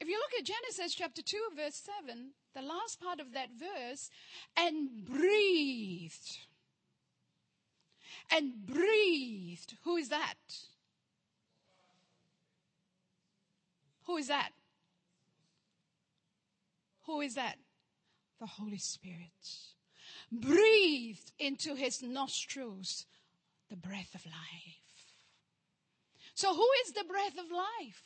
If 0.00 0.08
you 0.08 0.18
look 0.18 0.38
at 0.38 0.44
Genesis 0.44 0.94
chapter 0.94 1.22
2 1.22 1.50
verse 1.56 1.80
7, 2.06 2.32
the 2.54 2.62
last 2.62 3.00
part 3.00 3.20
of 3.20 3.32
that 3.32 3.50
verse, 3.58 4.10
and 4.56 5.04
breathed 5.04 6.38
and 8.30 8.66
breathed. 8.66 9.76
Who 9.84 9.96
is 9.96 10.08
that? 10.08 10.34
Who 14.04 14.16
is 14.16 14.28
that? 14.28 14.50
Who 17.12 17.20
is 17.20 17.34
that? 17.34 17.56
The 18.40 18.46
Holy 18.46 18.78
Spirit. 18.78 19.28
Breathed 20.32 21.30
into 21.38 21.74
his 21.74 22.02
nostrils 22.02 23.04
the 23.68 23.76
breath 23.76 24.14
of 24.14 24.24
life. 24.24 25.12
So 26.32 26.54
who 26.54 26.66
is 26.86 26.94
the 26.94 27.04
breath 27.04 27.38
of 27.38 27.50
life? 27.50 28.02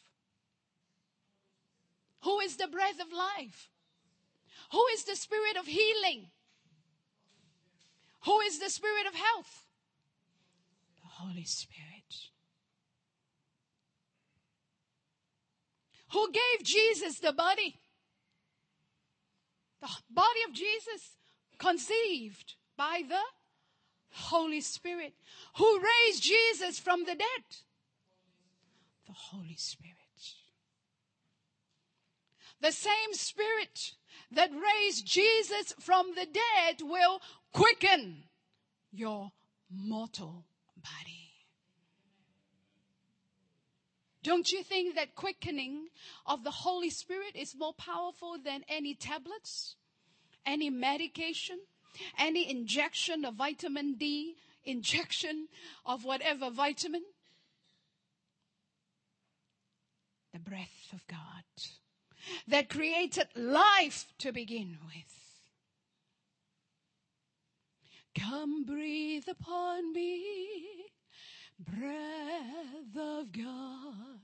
Who 2.24 2.40
is 2.40 2.56
the 2.56 2.66
breath 2.66 3.00
of 3.00 3.12
life? 3.12 3.70
Who 4.72 4.84
is 4.92 5.04
the 5.04 5.14
spirit 5.14 5.56
of 5.56 5.66
healing? 5.66 6.26
Who 8.24 8.40
is 8.40 8.58
the 8.58 8.70
spirit 8.70 9.06
of 9.06 9.14
health? 9.14 9.66
The 11.00 11.08
Holy 11.08 11.44
Spirit. 11.44 12.32
Who 16.12 16.32
gave 16.32 16.66
Jesus 16.66 17.20
the 17.20 17.32
body? 17.32 17.78
The 19.80 19.88
body 20.10 20.40
of 20.48 20.54
Jesus 20.54 21.16
conceived 21.58 22.54
by 22.76 23.02
the 23.08 23.20
Holy 24.10 24.60
Spirit. 24.60 25.14
Who 25.56 25.80
raised 25.80 26.22
Jesus 26.22 26.78
from 26.78 27.00
the 27.04 27.14
dead? 27.14 27.44
The 29.06 29.12
Holy 29.12 29.56
Spirit. 29.56 29.96
The 32.60 32.72
same 32.72 33.12
Spirit 33.12 33.92
that 34.32 34.50
raised 34.50 35.06
Jesus 35.06 35.74
from 35.78 36.14
the 36.14 36.26
dead 36.26 36.80
will 36.82 37.20
quicken 37.52 38.24
your 38.92 39.30
mortal 39.70 40.46
body. 40.76 41.15
Don't 44.26 44.50
you 44.50 44.64
think 44.64 44.96
that 44.96 45.14
quickening 45.14 45.86
of 46.26 46.42
the 46.42 46.50
Holy 46.50 46.90
Spirit 46.90 47.36
is 47.36 47.54
more 47.54 47.74
powerful 47.74 48.36
than 48.44 48.64
any 48.68 48.92
tablets, 48.92 49.76
any 50.44 50.68
medication, 50.68 51.60
any 52.18 52.50
injection 52.50 53.24
of 53.24 53.34
vitamin 53.34 53.94
D, 53.94 54.34
injection 54.64 55.46
of 55.84 56.04
whatever 56.04 56.50
vitamin? 56.50 57.04
The 60.32 60.40
breath 60.40 60.88
of 60.92 61.06
God 61.06 61.44
that 62.48 62.68
created 62.68 63.28
life 63.36 64.06
to 64.18 64.32
begin 64.32 64.78
with. 64.86 65.38
Come 68.18 68.64
breathe 68.64 69.28
upon 69.28 69.92
me, 69.92 70.85
breath 71.58 72.96
of 72.96 73.32
God. 73.32 74.20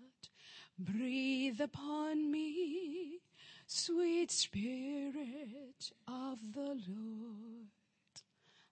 Breathe 0.79 1.61
upon 1.61 2.31
me, 2.31 3.21
sweet 3.67 4.31
spirit 4.31 5.93
of 6.09 6.39
the 6.55 6.81
Lord. 6.89 7.69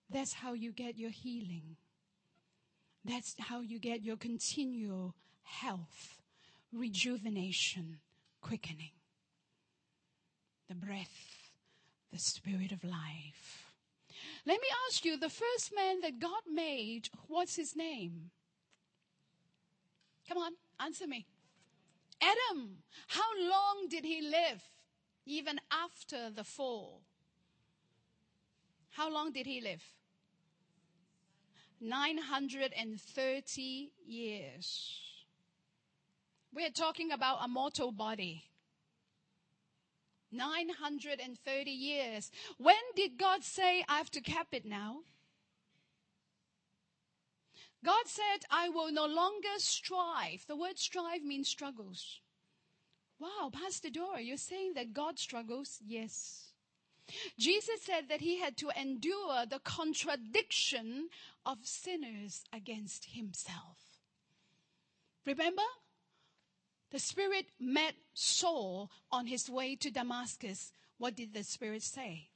That's 0.09 0.33
how 0.33 0.55
you 0.55 0.73
get 0.73 0.99
your 0.99 1.11
healing. 1.11 1.77
That's 3.05 3.37
how 3.39 3.61
you 3.61 3.79
get 3.79 4.03
your 4.03 4.17
continual 4.17 5.15
health, 5.43 6.21
rejuvenation, 6.73 7.99
quickening. 8.41 8.93
The 10.69 10.75
breath, 10.75 11.51
the 12.13 12.19
spirit 12.19 12.73
of 12.73 12.85
life. 12.85 13.73
Let 14.47 14.61
me 14.61 14.69
ask 14.89 15.05
you, 15.05 15.17
the 15.17 15.29
first 15.29 15.75
man 15.75 16.01
that 16.01 16.19
God 16.19 16.43
made, 16.53 17.09
what's 17.29 17.57
his 17.57 17.77
name? 17.77 18.31
Come 20.31 20.39
on, 20.39 20.53
answer 20.79 21.09
me. 21.09 21.27
Adam. 22.23 22.85
How 23.09 23.29
long 23.37 23.89
did 23.89 24.05
he 24.05 24.23
live 24.23 24.63
even 25.27 25.61
after 25.73 26.31
the 26.31 26.45
fall? 26.45 27.03
How 28.91 29.13
long 29.13 29.33
did 29.33 29.47
he 29.47 29.61
live? 29.61 29.83
930 31.81 33.91
years. 34.07 35.01
We're 36.55 36.71
talking 36.71 37.11
about 37.11 37.39
a 37.43 37.49
mortal 37.49 37.91
body. 37.91 38.45
930 40.31 41.71
years. 41.73 42.31
When 42.57 42.77
did 42.95 43.19
God 43.19 43.43
say, 43.43 43.85
I 43.89 43.97
have 43.97 44.13
to 44.13 44.21
cap 44.21 44.47
it 44.53 44.65
now? 44.65 45.01
God 47.85 48.07
said, 48.07 48.45
I 48.51 48.69
will 48.69 48.93
no 48.93 49.07
longer 49.07 49.49
strive. 49.59 50.45
The 50.47 50.57
word 50.57 50.79
strive 50.79 51.23
means 51.23 51.49
struggles. 51.49 52.21
Wow, 53.19 53.51
Pastor 53.53 53.91
Dora, 53.91 54.21
you're 54.21 54.37
saying 54.37 54.75
that 54.75 54.93
God 54.93 55.19
struggles? 55.19 55.79
Yes. 55.87 56.53
Jesus 57.39 57.83
said 57.83 58.09
that 58.09 58.21
he 58.21 58.39
had 58.41 58.57
to 58.59 58.71
endure 58.81 59.47
the 59.49 59.61
contradiction 59.61 61.09
of 61.45 61.59
sinners 61.63 62.45
against 62.53 63.07
himself. 63.07 63.79
Remember? 65.27 65.63
The 66.91 66.99
Spirit 66.99 67.47
met 67.59 67.95
Saul 68.15 68.91
on 69.13 69.27
his 69.27 69.49
way 69.49 69.77
to 69.77 69.91
Damascus. 69.91 70.73
What 70.99 71.17
did 71.17 71.35
the 71.35 71.45
Spirit 71.45 71.83
say? 71.83 72.29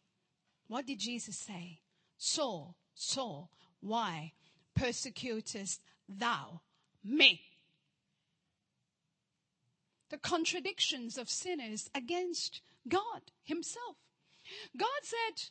What 0.69 0.87
did 0.87 0.99
Jesus 1.01 1.37
say? 1.37 1.81
Saul, 2.17 2.77
Saul, 2.95 3.51
why 3.81 4.33
persecutest 4.75 5.81
thou 6.09 6.61
me? 7.03 7.41
The 10.11 10.19
contradictions 10.19 11.19
of 11.19 11.29
sinners 11.29 11.91
against 11.95 12.61
God 12.89 13.23
Himself. 13.43 13.97
God 14.77 14.89
said, 15.03 15.49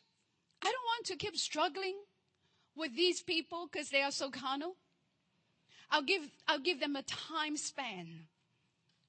I 0.62 0.65
don't 0.65 0.89
want 0.95 1.05
to 1.07 1.15
keep 1.15 1.36
struggling 1.36 1.95
with 2.75 2.95
these 2.95 3.21
people 3.21 3.67
because 3.71 3.89
they 3.89 4.01
are 4.01 4.12
so 4.12 4.29
carnal. 4.29 4.75
I'll 5.91 6.03
give, 6.03 6.29
I'll 6.47 6.59
give 6.59 6.79
them 6.79 6.95
a 6.95 7.03
time 7.03 7.57
span 7.57 8.27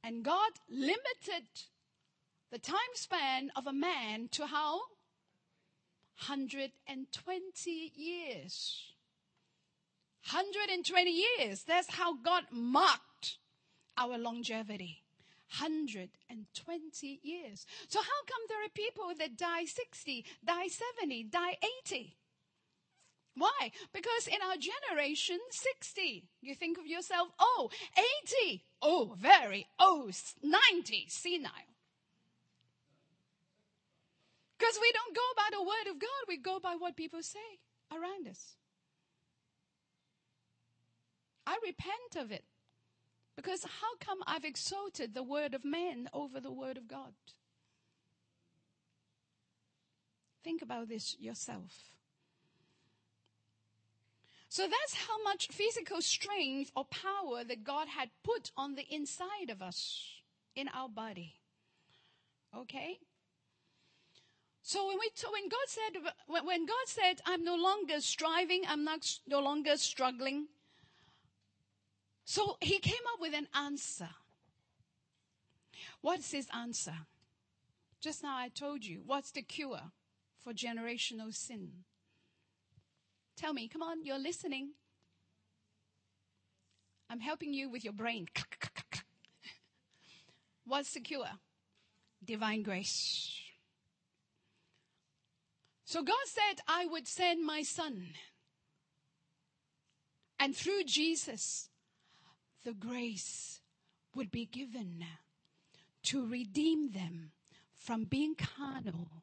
and 0.05 0.23
God 0.23 0.53
limited 0.69 1.49
the 2.53 2.59
time 2.59 2.77
span 2.93 3.51
of 3.57 3.67
a 3.67 3.73
man 3.73 4.29
to 4.33 4.47
how? 4.47 4.81
120 6.27 7.93
years. 7.97 8.94
120 10.31 11.11
years. 11.11 11.65
That's 11.65 11.95
how 11.95 12.17
God 12.17 12.45
marked 12.51 13.39
our 13.97 14.19
longevity. 14.19 15.05
120 15.59 17.21
years. 17.23 17.67
So 17.89 18.01
how 18.01 18.21
come 18.27 18.43
there 18.49 18.65
are 18.65 18.69
people 18.75 19.13
that 19.19 19.37
die 19.37 19.67
60, 19.67 20.25
die 20.45 20.67
70, 20.99 21.25
die 21.25 21.59
80? 21.87 22.17
Why? 23.37 23.73
Because 23.93 24.27
in 24.27 24.39
our 24.47 24.57
generation, 24.57 25.39
60, 25.51 26.29
you 26.41 26.55
think 26.55 26.79
of 26.79 26.87
yourself, 26.87 27.29
oh, 27.39 27.69
80, 28.43 28.65
oh, 28.81 29.15
very, 29.19 29.67
oh, 29.79 30.11
90, 30.43 31.07
senile. 31.09 31.51
Because 34.59 34.79
we 34.81 34.93
don't 34.93 35.15
go 35.15 35.29
by 35.37 35.49
the 35.53 35.63
word 35.63 35.95
of 35.95 36.01
God, 36.01 36.25
we 36.29 36.37
go 36.37 36.59
by 36.63 36.77
what 36.79 36.97
people 36.97 37.23
say 37.23 37.61
around 37.93 38.29
us. 38.29 38.55
I 41.47 41.59
repent 41.65 42.17
of 42.17 42.33
it. 42.33 42.45
Because 43.37 43.65
how 43.65 43.97
come 43.99 44.19
I've 44.27 44.45
exalted 44.45 45.13
the 45.13 45.23
word 45.23 45.55
of 45.55 45.65
man 45.65 46.09
over 46.13 46.41
the 46.41 46.53
word 46.53 46.77
of 46.77 46.87
God? 46.87 47.15
Think 50.45 50.63
about 50.63 50.89
this 50.89 51.17
yourself. 51.19 51.73
So 54.49 54.69
that's 54.69 54.95
how 54.95 55.21
much 55.25 55.49
physical 55.49 56.01
strength 56.01 56.71
or 56.77 56.85
power 56.85 57.43
that 57.43 57.65
God 57.65 57.89
had 57.89 58.11
put 58.23 58.53
on 58.57 58.77
the 58.77 58.87
inside 58.89 59.51
of 59.51 59.61
us 59.61 60.23
in 60.55 60.69
our 60.69 60.89
body. 60.89 61.35
Okay? 62.57 62.99
So 64.63 64.87
when 64.87 64.99
we, 65.01 65.11
when 65.31 65.49
God 65.49 65.67
said, 65.67 66.13
when 66.29 66.67
God 66.67 66.87
said, 66.87 67.21
I'm 67.27 67.43
no 67.45 67.57
longer 67.57 68.01
striving, 68.01 68.63
I'm 68.69 68.85
not, 68.85 69.19
no 69.27 69.41
longer 69.41 69.77
struggling. 69.77 70.47
So 72.25 72.57
he 72.61 72.79
came 72.79 72.95
up 73.13 73.21
with 73.21 73.35
an 73.35 73.49
answer. 73.55 74.09
What's 76.01 76.33
his 76.33 76.49
answer? 76.55 76.95
Just 78.01 78.23
now 78.23 78.37
I 78.37 78.49
told 78.49 78.85
you, 78.85 79.03
what's 79.07 79.31
the 79.31 79.43
cure 79.43 79.81
for 80.43 80.53
generational 80.53 81.35
sin? 81.35 81.71
Tell 83.37 83.53
me, 83.53 83.69
come 83.69 83.83
on, 83.83 84.05
you're 84.05 84.19
listening. 84.19 84.71
I'm 87.11 87.21
helping 87.21 87.53
you 87.53 87.69
with 87.69 87.85
your 87.85 87.93
brain. 87.93 88.29
What's 90.67 90.95
the 90.95 91.01
cure? 91.01 91.29
Divine 92.25 92.63
grace. 92.63 93.39
So 95.85 96.03
God 96.03 96.15
said, 96.27 96.63
I 96.67 96.87
would 96.87 97.07
send 97.07 97.45
my 97.45 97.63
son. 97.63 98.15
And 100.39 100.57
through 100.57 100.85
Jesus, 100.85 101.69
the 102.65 102.73
grace 102.73 103.61
would 104.15 104.31
be 104.31 104.47
given 104.47 105.05
to 106.03 106.27
redeem 106.27 106.91
them 106.91 107.31
from 107.75 108.05
being 108.05 108.35
carnal 108.35 109.23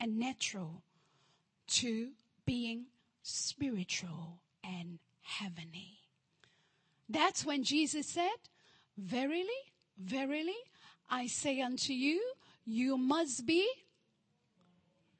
and 0.00 0.18
natural 0.18 0.82
to 1.66 2.10
being 2.46 2.86
spiritual 3.22 4.40
and 4.64 4.98
heavenly. 5.20 5.98
That's 7.08 7.44
when 7.44 7.62
Jesus 7.62 8.06
said, 8.06 8.36
Verily, 8.96 9.46
verily, 9.98 10.56
I 11.10 11.26
say 11.26 11.60
unto 11.60 11.92
you, 11.92 12.22
you 12.64 12.98
must 12.98 13.46
be 13.46 13.68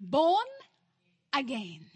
born 0.00 0.46
again. 1.32 1.86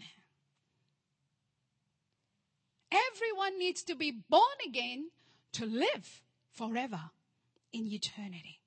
Everyone 2.91 3.59
needs 3.59 3.83
to 3.83 3.95
be 3.95 4.11
born 4.11 4.57
again 4.67 5.09
to 5.53 5.65
live 5.65 6.21
forever 6.51 7.11
in 7.71 7.87
eternity. 7.87 8.59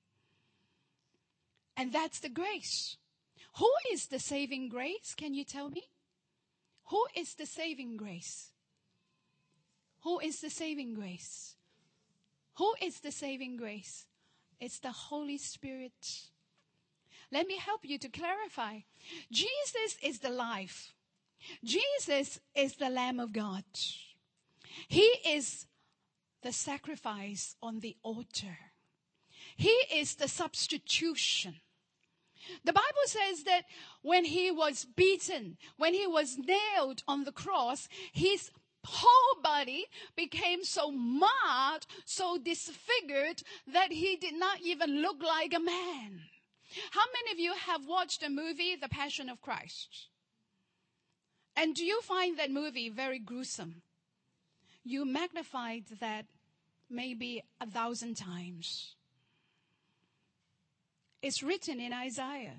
And 1.77 1.93
that's 1.93 2.21
the 2.21 2.29
grace. 2.29 2.97
Who 3.59 3.71
is 3.93 4.07
the 4.07 4.19
saving 4.19 4.69
grace? 4.69 5.15
Can 5.17 5.35
you 5.35 5.45
tell 5.45 5.69
me? 5.69 5.83
Who 6.87 7.07
is 7.15 7.35
the 7.35 7.47
saving 7.47 7.97
grace? 7.97 8.51
Who 10.03 10.21
is 10.21 10.41
the 10.41 10.51
saving 10.51 10.95
grace? 10.95 11.57
Who 12.59 12.75
is 12.81 13.01
the 13.01 13.11
saving 13.11 13.57
grace? 13.57 14.07
It's 14.61 14.79
the 14.79 14.93
Holy 14.93 15.37
Spirit. 15.37 16.29
Let 17.33 17.47
me 17.47 17.57
help 17.57 17.81
you 17.85 17.99
to 17.99 18.09
clarify. 18.09 18.81
Jesus 19.31 19.99
is 20.03 20.21
the 20.21 20.31
life. 20.31 20.93
Jesus 21.65 22.41
is 22.55 22.77
the 22.77 22.89
Lamb 22.89 23.21
of 23.21 23.33
God. 23.33 23.65
He 24.89 25.11
is 25.27 25.67
the 26.43 26.53
sacrifice 26.53 27.57
on 27.63 27.81
the 27.81 27.97
altar. 28.03 28.59
He 29.57 29.75
is 29.93 30.15
the 30.15 30.29
substitution. 30.29 31.61
The 32.65 32.73
Bible 32.73 33.07
says 33.07 33.45
that 33.45 33.65
when 34.03 34.25
he 34.25 34.51
was 34.51 34.85
beaten, 34.85 35.57
when 35.77 35.95
he 35.95 36.07
was 36.07 36.39
nailed 36.39 37.03
on 37.09 37.25
the 37.25 37.33
cross, 37.33 37.89
his 38.13 38.51
whole 38.85 39.43
body 39.43 39.87
became 40.17 40.63
so 40.63 40.91
marred, 40.91 41.87
so 42.05 42.39
disfigured 42.39 43.43
that 43.73 43.91
he 43.91 44.17
did 44.17 44.35
not 44.35 44.61
even 44.61 45.03
look 45.03 45.23
like 45.23 45.53
a 45.55 45.61
man. 45.61 46.23
How 46.93 47.05
many 47.13 47.33
of 47.33 47.39
you 47.39 47.55
have 47.55 47.87
watched 47.87 48.21
the 48.21 48.29
movie 48.29 48.77
The 48.77 48.89
Passion 48.89 49.29
of 49.29 49.41
Christ? 49.41 50.09
And 51.57 51.75
do 51.75 51.85
you 51.85 52.01
find 52.03 52.39
that 52.39 52.51
movie 52.51 52.91
very 52.91 53.19
gruesome? 53.19 53.83
You 54.89 55.05
magnified 55.05 55.87
that 55.99 56.27
maybe 56.89 57.43
a 57.61 57.67
thousand 57.67 58.17
times. 58.17 58.95
It's 61.21 61.43
written 61.43 61.81
in 61.81 61.93
Isaiah 61.93 62.59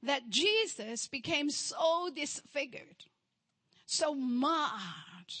that 0.00 0.30
Jesus 0.30 1.08
became 1.08 1.50
so 1.50 2.08
disfigured, 2.14 3.06
so 3.84 4.14
marred, 4.14 5.32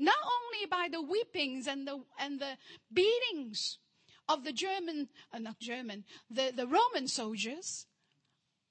not 0.00 0.16
only 0.24 0.66
by 0.68 0.88
the 0.90 1.00
weepings 1.00 1.68
and 1.68 1.86
the, 1.86 2.00
and 2.18 2.40
the 2.40 2.56
beatings 2.92 3.78
of 4.28 4.42
the 4.42 4.52
German, 4.52 5.10
uh, 5.32 5.38
not 5.38 5.60
German, 5.60 6.02
the, 6.28 6.52
the 6.52 6.66
Roman 6.66 7.06
soldiers. 7.06 7.86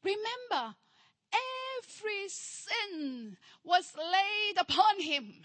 Remember, 0.03 0.75
every 1.77 2.27
sin 2.27 3.37
was 3.63 3.93
laid 3.95 4.57
upon 4.59 4.99
him. 4.99 5.35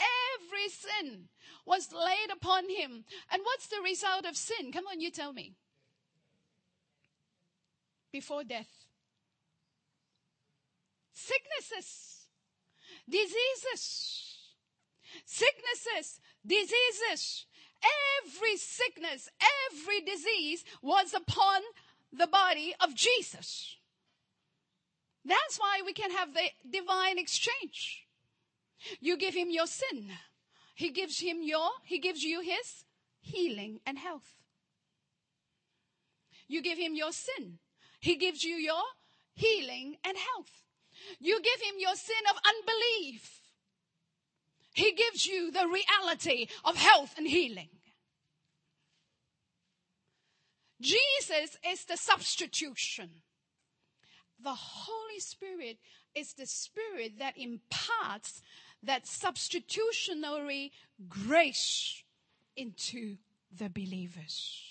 Every 0.00 0.68
sin 0.68 1.28
was 1.66 1.92
laid 1.92 2.30
upon 2.32 2.68
him. 2.68 3.04
And 3.30 3.42
what's 3.44 3.68
the 3.68 3.82
result 3.82 4.24
of 4.26 4.36
sin? 4.36 4.72
Come 4.72 4.86
on, 4.86 5.00
you 5.00 5.10
tell 5.10 5.32
me 5.32 5.54
before 8.12 8.44
death. 8.44 8.68
Sicknesses, 11.12 12.26
diseases, 13.08 14.38
sicknesses, 15.24 16.20
diseases, 16.46 17.46
every 18.24 18.56
sickness, 18.56 19.28
every 19.70 20.00
disease 20.00 20.64
was 20.82 21.14
upon 21.14 21.62
the 22.12 22.26
body 22.26 22.74
of 22.80 22.94
Jesus. 22.94 23.76
That's 25.24 25.58
why 25.58 25.82
we 25.84 25.92
can 25.92 26.10
have 26.10 26.32
the 26.32 26.48
divine 26.68 27.18
exchange. 27.18 28.06
You 29.00 29.16
give 29.16 29.34
him 29.34 29.50
your 29.50 29.66
sin. 29.66 30.10
He 30.74 30.90
gives 30.90 31.20
him 31.20 31.38
your, 31.42 31.68
he 31.84 31.98
gives 31.98 32.22
you 32.22 32.40
his 32.40 32.84
healing 33.20 33.80
and 33.86 33.98
health. 33.98 34.34
You 36.48 36.62
give 36.62 36.78
him 36.78 36.94
your 36.94 37.12
sin. 37.12 37.58
He 38.00 38.16
gives 38.16 38.42
you 38.42 38.56
your 38.56 38.82
healing 39.34 39.96
and 40.04 40.16
health. 40.16 40.64
You 41.18 41.40
give 41.40 41.60
him 41.60 41.74
your 41.78 41.94
sin 41.94 42.16
of 42.30 42.36
unbelief. 42.44 43.40
He 44.72 44.92
gives 44.92 45.26
you 45.26 45.50
the 45.50 45.66
reality 45.68 46.46
of 46.64 46.76
health 46.76 47.14
and 47.16 47.26
healing. 47.26 47.68
Jesus 50.80 51.58
is 51.68 51.84
the 51.84 51.96
substitution. 51.96 53.10
The 54.42 54.54
Holy 54.54 55.20
Spirit 55.20 55.78
is 56.14 56.32
the 56.32 56.46
Spirit 56.46 57.18
that 57.18 57.36
imparts 57.36 58.40
that 58.82 59.06
substitutionary 59.06 60.72
grace 61.08 62.02
into 62.56 63.16
the 63.56 63.68
believers. 63.68 64.62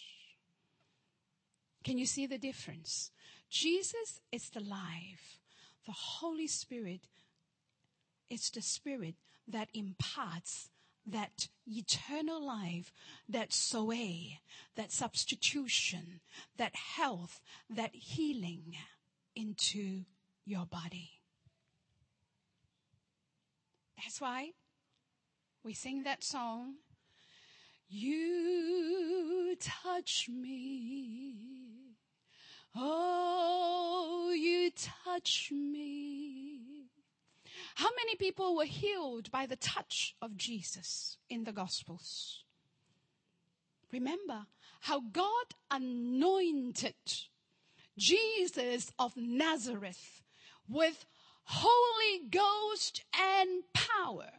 Can 1.83 1.97
you 1.97 2.05
see 2.05 2.25
the 2.25 2.37
difference? 2.37 3.11
Jesus 3.49 4.19
is 4.31 4.49
the 4.49 4.59
life. 4.59 5.39
The 5.85 5.91
Holy 5.91 6.47
Spirit 6.47 7.01
is 8.29 8.49
the 8.49 8.61
Spirit 8.61 9.15
that 9.47 9.69
imparts 9.73 10.69
that 11.05 11.47
eternal 11.65 12.45
life, 12.45 12.93
that 13.27 13.53
zoe, 13.53 14.39
that 14.75 14.91
substitution, 14.91 16.19
that 16.57 16.75
health, 16.75 17.41
that 17.69 17.95
healing 17.95 18.75
into 19.35 20.03
your 20.45 20.65
body. 20.65 21.18
That's 24.03 24.21
why 24.21 24.51
we 25.63 25.73
sing 25.73 26.03
that 26.03 26.23
song. 26.23 26.75
You 27.87 29.55
touch 29.59 30.29
me 30.29 31.49
Oh, 32.75 34.33
you 34.35 34.71
touch 35.03 35.51
me. 35.51 36.87
How 37.75 37.89
many 37.95 38.15
people 38.15 38.55
were 38.55 38.65
healed 38.65 39.31
by 39.31 39.45
the 39.45 39.55
touch 39.55 40.15
of 40.21 40.37
Jesus 40.37 41.17
in 41.29 41.43
the 41.43 41.51
Gospels? 41.51 42.43
Remember 43.91 44.45
how 44.81 45.01
God 45.11 45.55
anointed 45.71 46.93
Jesus 47.97 48.91
of 48.99 49.17
Nazareth 49.17 50.21
with 50.67 51.05
Holy 51.51 52.27
Ghost 52.29 53.03
and 53.19 53.63
power, 53.73 54.29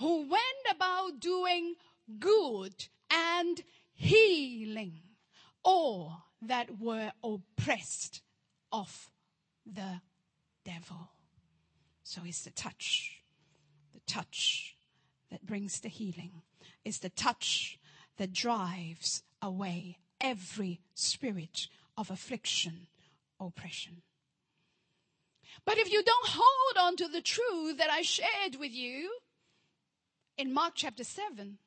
who 0.00 0.28
went 0.28 0.42
about 0.68 1.20
doing 1.20 1.76
good 2.18 2.88
and 3.08 3.62
healing 3.94 5.00
all 5.62 6.24
that 6.42 6.80
were 6.80 7.12
oppressed 7.22 8.22
of 8.72 9.10
the 9.64 10.00
devil. 10.64 11.10
So 12.02 12.22
it's 12.24 12.42
the 12.42 12.50
touch, 12.50 13.22
the 13.92 14.00
touch 14.08 14.74
that 15.30 15.46
brings 15.46 15.78
the 15.78 15.88
healing. 15.88 16.42
It's 16.84 16.98
the 16.98 17.10
touch 17.10 17.78
that 18.16 18.32
drives 18.32 19.22
away 19.40 19.98
every 20.20 20.80
spirit 20.94 21.68
of 21.96 22.10
affliction, 22.10 22.88
oppression. 23.38 24.02
But 25.64 25.78
if 25.78 25.92
you 25.92 26.02
don't 26.02 26.28
hold 26.28 26.86
on 26.86 26.96
to 26.96 27.08
the 27.08 27.20
truth 27.20 27.78
that 27.78 27.90
I 27.90 28.02
shared 28.02 28.56
with 28.58 28.72
you 28.72 29.10
in 30.36 30.52
Mark 30.52 30.72
chapter 30.74 31.04
7, 31.04 31.58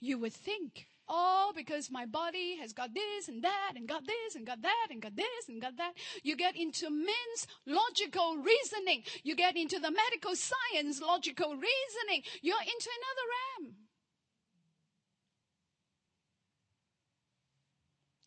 you 0.00 0.18
would 0.18 0.32
think, 0.32 0.86
oh, 1.08 1.52
because 1.54 1.90
my 1.90 2.06
body 2.06 2.56
has 2.60 2.72
got 2.72 2.94
this 2.94 3.28
and 3.28 3.42
that 3.42 3.72
and 3.76 3.88
got 3.88 4.06
this 4.06 4.34
and 4.34 4.46
got 4.46 4.62
that 4.62 4.88
and 4.90 5.02
got 5.02 5.16
this 5.16 5.48
and 5.48 5.60
got 5.60 5.76
that. 5.76 5.92
You 6.22 6.36
get 6.36 6.56
into 6.56 6.90
men's 6.90 7.46
logical 7.66 8.36
reasoning. 8.36 9.04
You 9.22 9.36
get 9.36 9.56
into 9.56 9.78
the 9.78 9.90
medical 9.90 10.34
science 10.34 11.00
logical 11.00 11.50
reasoning. 11.50 12.22
You're 12.42 12.60
into 12.60 12.90
another 12.90 13.26
realm. 13.66 13.74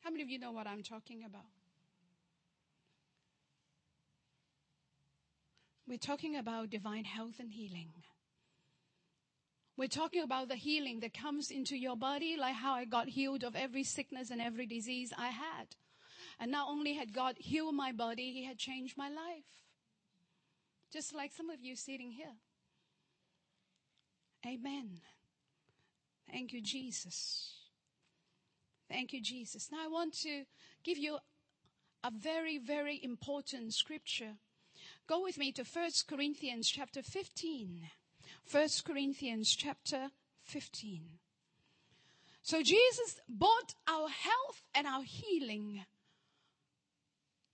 How 0.01 0.11
many 0.11 0.24
of 0.24 0.30
you 0.30 0.39
know 0.39 0.51
what 0.51 0.68
I'm 0.68 0.84
talking 0.84 1.24
about? 1.26 1.57
We're 5.88 5.97
talking 5.97 6.35
about 6.35 6.69
divine 6.69 7.05
health 7.05 7.39
and 7.39 7.51
healing. 7.51 7.93
We're 9.77 9.88
talking 9.88 10.23
about 10.23 10.49
the 10.49 10.55
healing 10.55 10.99
that 11.01 11.13
comes 11.13 11.51
into 11.51 11.77
your 11.77 11.95
body, 11.95 12.35
like 12.38 12.55
how 12.55 12.73
I 12.73 12.85
got 12.85 13.07
healed 13.09 13.43
of 13.43 13.55
every 13.55 13.83
sickness 13.83 14.31
and 14.31 14.41
every 14.41 14.65
disease 14.65 15.13
I 15.17 15.27
had. 15.27 15.75
And 16.39 16.51
not 16.51 16.67
only 16.67 16.95
had 16.95 17.13
God 17.13 17.35
healed 17.38 17.75
my 17.75 17.91
body, 17.91 18.33
He 18.33 18.43
had 18.43 18.57
changed 18.57 18.97
my 18.97 19.07
life. 19.07 19.45
Just 20.91 21.13
like 21.13 21.31
some 21.31 21.49
of 21.49 21.61
you 21.61 21.75
sitting 21.75 22.11
here. 22.11 22.35
Amen. 24.45 25.01
Thank 26.29 26.53
you, 26.53 26.61
Jesus. 26.61 27.53
Thank 28.89 29.13
you, 29.13 29.21
Jesus. 29.21 29.69
Now 29.71 29.79
I 29.83 29.88
want 29.88 30.13
to 30.21 30.43
give 30.83 30.97
you 30.97 31.17
a 32.03 32.11
very, 32.11 32.57
very 32.57 32.99
important 33.03 33.73
scripture. 33.73 34.38
Go 35.08 35.24
with 35.24 35.38
me 35.38 35.53
to 35.53 35.64
1 35.64 35.89
Corinthians 36.10 36.68
chapter 36.70 37.01
15. 37.01 37.89
1 38.51 38.68
Corinthians 38.86 39.55
chapter 39.55 40.12
15. 40.43 41.01
So 42.41 42.62
Jesus 42.62 43.22
bought 43.30 43.74
our 43.88 44.10
health 44.10 44.64
and 44.76 44.86
our 44.86 45.03
healing 45.03 45.86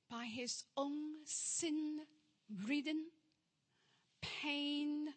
by 0.09 0.25
his 0.25 0.63
own 0.75 1.25
sin 1.25 1.99
ridden, 2.67 3.05
pain 4.21 5.09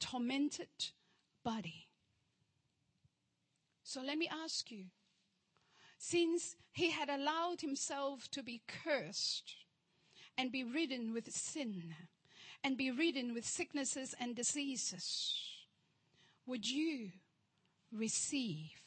tormented 0.00 0.90
body. 1.44 1.86
So 3.84 4.02
let 4.02 4.18
me 4.18 4.28
ask 4.44 4.70
you, 4.72 4.86
since 5.96 6.56
he 6.72 6.90
had 6.90 7.08
allowed 7.08 7.60
himself 7.60 8.28
to 8.32 8.42
be 8.42 8.62
cursed 8.66 9.54
and 10.38 10.52
be 10.52 10.62
ridden 10.62 11.12
with 11.12 11.30
sin, 11.30 11.94
and 12.62 12.76
be 12.76 12.90
ridden 12.90 13.34
with 13.34 13.44
sicknesses 13.44 14.14
and 14.20 14.36
diseases, 14.36 15.34
would 16.46 16.66
you 16.66 17.10
receive 17.92 18.80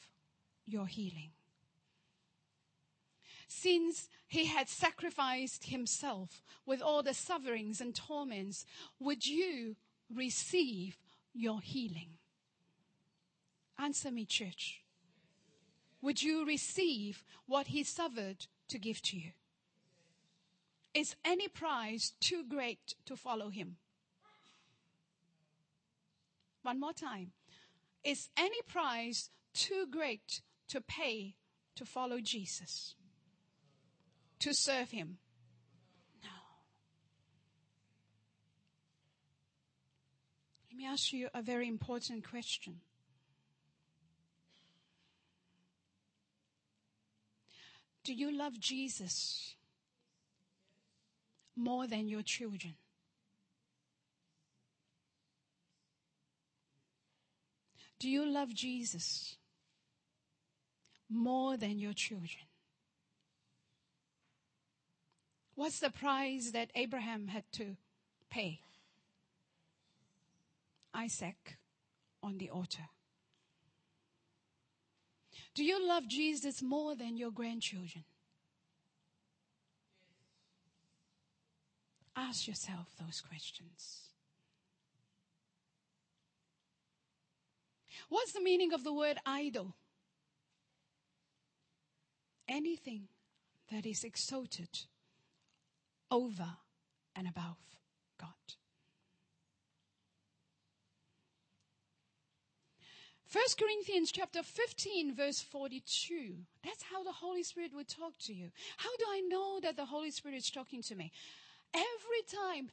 your 0.66 0.88
healing? 0.88 1.32
Since 3.48 4.08
he 4.28 4.46
had 4.46 4.70
sacrificed 4.70 5.66
himself 5.66 6.42
with 6.66 6.82
all 6.82 7.04
the 7.04 7.14
sufferings 7.14 7.82
and 7.82 7.94
torments, 7.94 8.66
would 8.98 9.26
you 9.26 9.76
receive 10.10 10.98
your 11.34 11.60
healing? 11.60 12.12
Answer 13.78 14.10
me, 14.10 14.26
church. 14.26 14.82
Would 16.02 16.24
you 16.24 16.46
receive 16.46 17.24
what 17.46 17.68
he 17.68 17.84
suffered 17.84 18.48
to 18.70 18.80
give 18.80 19.02
to 19.04 19.18
you? 19.18 19.32
Is 20.94 21.16
any 21.24 21.48
price 21.48 22.14
too 22.20 22.44
great 22.48 22.96
to 23.06 23.16
follow 23.16 23.50
him? 23.50 23.78
One 26.64 26.80
more 26.80 26.94
time. 26.94 27.32
Is 28.04 28.30
any 28.36 28.62
price 28.68 29.30
too 29.54 29.86
great 29.90 30.42
to 30.68 30.82
pay 30.82 31.36
to 31.76 31.86
follow 31.86 32.20
Jesus? 32.20 32.96
To 34.40 34.54
serve 34.54 34.92
him? 34.92 35.18
No. 36.22 36.30
Let 40.70 40.78
me 40.78 40.86
ask 40.86 41.14
you 41.14 41.30
a 41.34 41.42
very 41.42 41.68
important 41.68 42.28
question. 42.28 42.82
Do 48.04 48.14
you 48.14 48.36
love 48.36 48.60
Jesus 48.60 49.56
more 51.56 51.88
than 51.88 52.08
your 52.08 52.24
children. 52.24 52.76
Do 58.00 58.10
you 58.10 58.26
love 58.26 58.54
Jesus 58.54 59.36
more 61.10 61.56
than 61.58 61.78
your 61.78 61.94
children? 61.94 62.48
What's 65.54 65.80
the 65.80 65.92
price 65.92 66.52
that 66.52 66.72
Abraham 66.74 67.28
had 67.28 67.44
to 67.54 67.76
pay? 68.32 68.62
Isaac 70.94 71.58
on 72.24 72.38
the 72.38 72.50
altar. 72.50 72.90
Do 75.54 75.64
you 75.64 75.86
love 75.86 76.08
Jesus 76.08 76.62
more 76.62 76.96
than 76.96 77.18
your 77.18 77.32
grandchildren? 77.32 78.06
Ask 82.22 82.48
yourself 82.48 82.88
those 83.00 83.20
questions. 83.20 84.12
What's 88.10 88.32
the 88.32 88.42
meaning 88.42 88.74
of 88.74 88.84
the 88.84 88.94
word 88.94 89.18
idol? 89.26 89.74
Anything 92.48 93.08
that 93.72 93.88
is 93.88 94.04
exalted 94.04 94.70
over 96.12 96.58
and 97.16 97.28
above 97.28 97.58
God. 98.20 98.30
First 103.26 103.58
Corinthians 103.58 104.12
chapter 104.12 104.44
15 104.44 105.16
verse 105.16 105.42
42. 105.42 106.36
That's 106.64 106.84
how 106.84 107.02
the 107.04 107.14
Holy 107.14 107.42
Spirit 107.44 107.72
would 107.74 107.88
talk 107.88 108.14
to 108.26 108.34
you. 108.34 108.52
How 108.78 108.96
do 108.98 109.06
I 109.10 109.22
know 109.22 109.60
that 109.64 109.76
the 109.76 109.86
Holy 109.86 110.12
Spirit 110.12 110.38
is 110.38 110.52
talking 110.52 110.84
to 110.84 110.96
me? 110.96 111.12
Every 111.74 112.24
time 112.28 112.70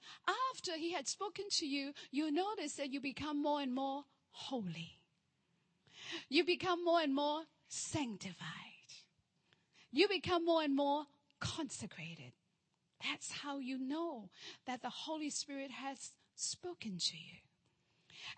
after 0.50 0.76
he 0.76 0.92
had 0.92 1.06
spoken 1.06 1.44
to 1.50 1.66
you, 1.66 1.92
you 2.10 2.30
notice 2.30 2.74
that 2.74 2.92
you 2.92 3.00
become 3.00 3.40
more 3.40 3.60
and 3.60 3.74
more 3.74 4.04
holy. 4.30 4.98
You 6.28 6.44
become 6.44 6.84
more 6.84 7.00
and 7.00 7.14
more 7.14 7.42
sanctified. 7.68 8.44
You 9.92 10.08
become 10.08 10.44
more 10.44 10.62
and 10.62 10.74
more 10.74 11.04
consecrated. 11.40 12.32
That's 13.02 13.30
how 13.30 13.58
you 13.58 13.78
know 13.78 14.30
that 14.66 14.82
the 14.82 14.90
Holy 14.90 15.30
Spirit 15.30 15.70
has 15.70 16.12
spoken 16.34 16.98
to 16.98 17.16
you. 17.16 17.38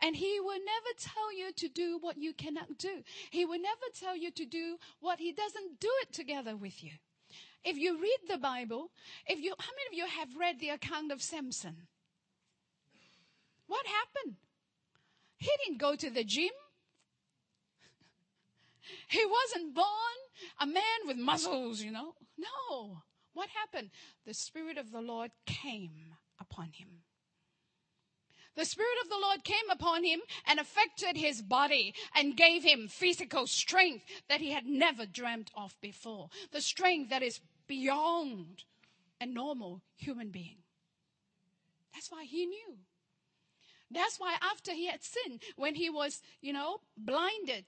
And 0.03 0.15
he 0.15 0.41
will 0.41 0.59
never 0.59 0.99
tell 0.99 1.37
you 1.37 1.53
to 1.53 1.69
do 1.69 1.99
what 2.01 2.19
you 2.19 2.33
cannot 2.33 2.79
do. 2.79 3.03
He 3.31 3.45
will 3.45 3.61
never 3.61 3.87
tell 3.99 4.17
you 4.17 4.31
to 4.33 4.45
do 4.45 4.77
what 5.01 5.19
he 5.19 5.33
doesn't 5.33 5.81
do 5.81 5.91
it 6.03 6.13
together 6.13 6.57
with 6.57 6.85
you. 6.85 6.93
If 7.65 7.77
you 7.77 8.01
read 8.01 8.19
the 8.29 8.39
Bible, 8.39 8.91
if 9.27 9.39
you, 9.39 9.55
how 9.59 9.73
many 9.73 9.87
of 9.89 9.99
you 9.99 10.19
have 10.19 10.37
read 10.39 10.61
the 10.61 10.71
account 10.71 11.13
of 11.13 11.23
Samson? 11.23 11.89
What 13.67 13.87
happened? 13.87 14.37
He 15.37 15.51
didn't 15.65 15.81
go 15.81 15.97
to 15.97 16.11
the 16.11 16.25
gym. 16.25 16.51
He 19.09 19.25
wasn't 19.25 19.75
born 19.75 19.87
a 20.59 20.67
man 20.67 21.07
with 21.07 21.17
muscles, 21.17 21.81
you 21.81 21.93
know. 21.93 22.15
No. 22.37 23.03
What 23.35 23.49
happened? 23.51 23.91
The 24.27 24.35
Spirit 24.35 24.79
of 24.79 24.91
the 24.91 25.01
Lord 25.01 25.31
came 25.47 26.17
upon 26.41 26.73
him. 26.73 27.00
The 28.61 28.67
Spirit 28.67 28.99
of 29.03 29.09
the 29.09 29.17
Lord 29.17 29.43
came 29.43 29.71
upon 29.71 30.05
him 30.05 30.21
and 30.45 30.61
affected 30.61 31.17
his 31.17 31.41
body 31.41 31.95
and 32.15 32.37
gave 32.37 32.63
him 32.63 32.89
physical 32.89 33.47
strength 33.47 34.05
that 34.29 34.43
he 34.43 34.51
had 34.51 34.67
never 34.67 35.07
dreamt 35.07 35.51
of 35.57 35.81
before. 35.81 36.29
The 36.53 36.61
strength 36.61 37.09
that 37.09 37.23
is 37.23 37.41
beyond 37.67 38.65
a 39.19 39.25
normal 39.25 39.81
human 39.97 40.29
being. 40.29 40.59
That's 41.95 42.13
why 42.13 42.25
he 42.25 42.45
knew. 42.45 42.77
That's 43.91 44.21
why 44.21 44.37
after 44.43 44.73
he 44.73 44.89
had 44.89 45.03
sinned, 45.03 45.41
when 45.57 45.75
he 45.75 45.89
was, 45.89 46.21
you 46.43 46.53
know, 46.53 46.81
blinded, 46.99 47.65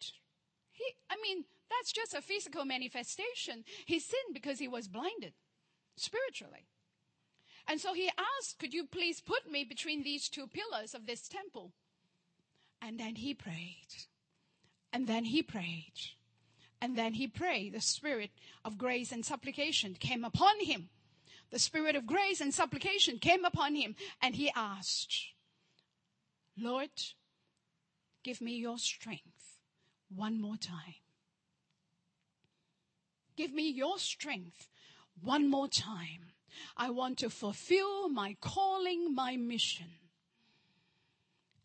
he, 0.72 0.84
I 1.09 1.16
mean, 1.22 1.47
that's 1.70 1.90
just 1.90 2.12
a 2.12 2.20
physical 2.20 2.66
manifestation. 2.66 3.64
He 3.86 3.99
sinned 3.99 4.34
because 4.34 4.59
he 4.59 4.68
was 4.68 4.88
blinded 4.88 5.32
spiritually. 5.97 6.66
And 7.69 7.81
so 7.81 7.95
he 7.95 8.11
asked, 8.39 8.59
could 8.59 8.75
you 8.75 8.87
please 8.87 9.21
put 9.21 9.51
me 9.51 9.65
between 9.65 10.03
these 10.03 10.29
two 10.29 10.47
pillars 10.47 10.95
of 10.95 11.07
this 11.07 11.29
temple? 11.29 11.73
And 12.81 12.99
then 12.99 13.17
he 13.17 13.35
prayed. 13.35 13.87
And 14.93 15.07
then 15.07 15.25
he 15.25 15.43
prayed. 15.43 15.93
And 16.81 16.99
then 16.99 17.15
he 17.15 17.29
prayed. 17.29 17.75
The 17.75 17.81
spirit 17.81 18.31
of 18.65 18.77
grace 18.77 19.13
and 19.13 19.25
supplication 19.25 19.95
came 19.95 20.25
upon 20.25 20.61
him. 20.61 20.89
The 21.51 21.59
spirit 21.59 21.95
of 21.95 22.07
grace 22.07 22.41
and 22.41 22.53
supplication 22.53 23.19
came 23.19 23.45
upon 23.45 23.77
him. 23.77 23.95
And 24.21 24.35
he 24.35 24.51
asked, 24.57 25.15
Lord, 26.59 26.91
give 28.25 28.41
me 28.41 28.57
your 28.57 28.79
strength 28.79 29.61
one 30.15 30.41
more 30.41 30.57
time. 30.57 30.97
Give 33.37 33.53
me 33.53 33.71
your 33.71 33.99
strength 33.99 34.69
one 35.23 35.49
more 35.49 35.69
time. 35.69 36.32
I 36.76 36.90
want 36.90 37.18
to 37.18 37.30
fulfill 37.30 38.09
my 38.09 38.36
calling, 38.40 39.14
my 39.14 39.36
mission. 39.36 39.90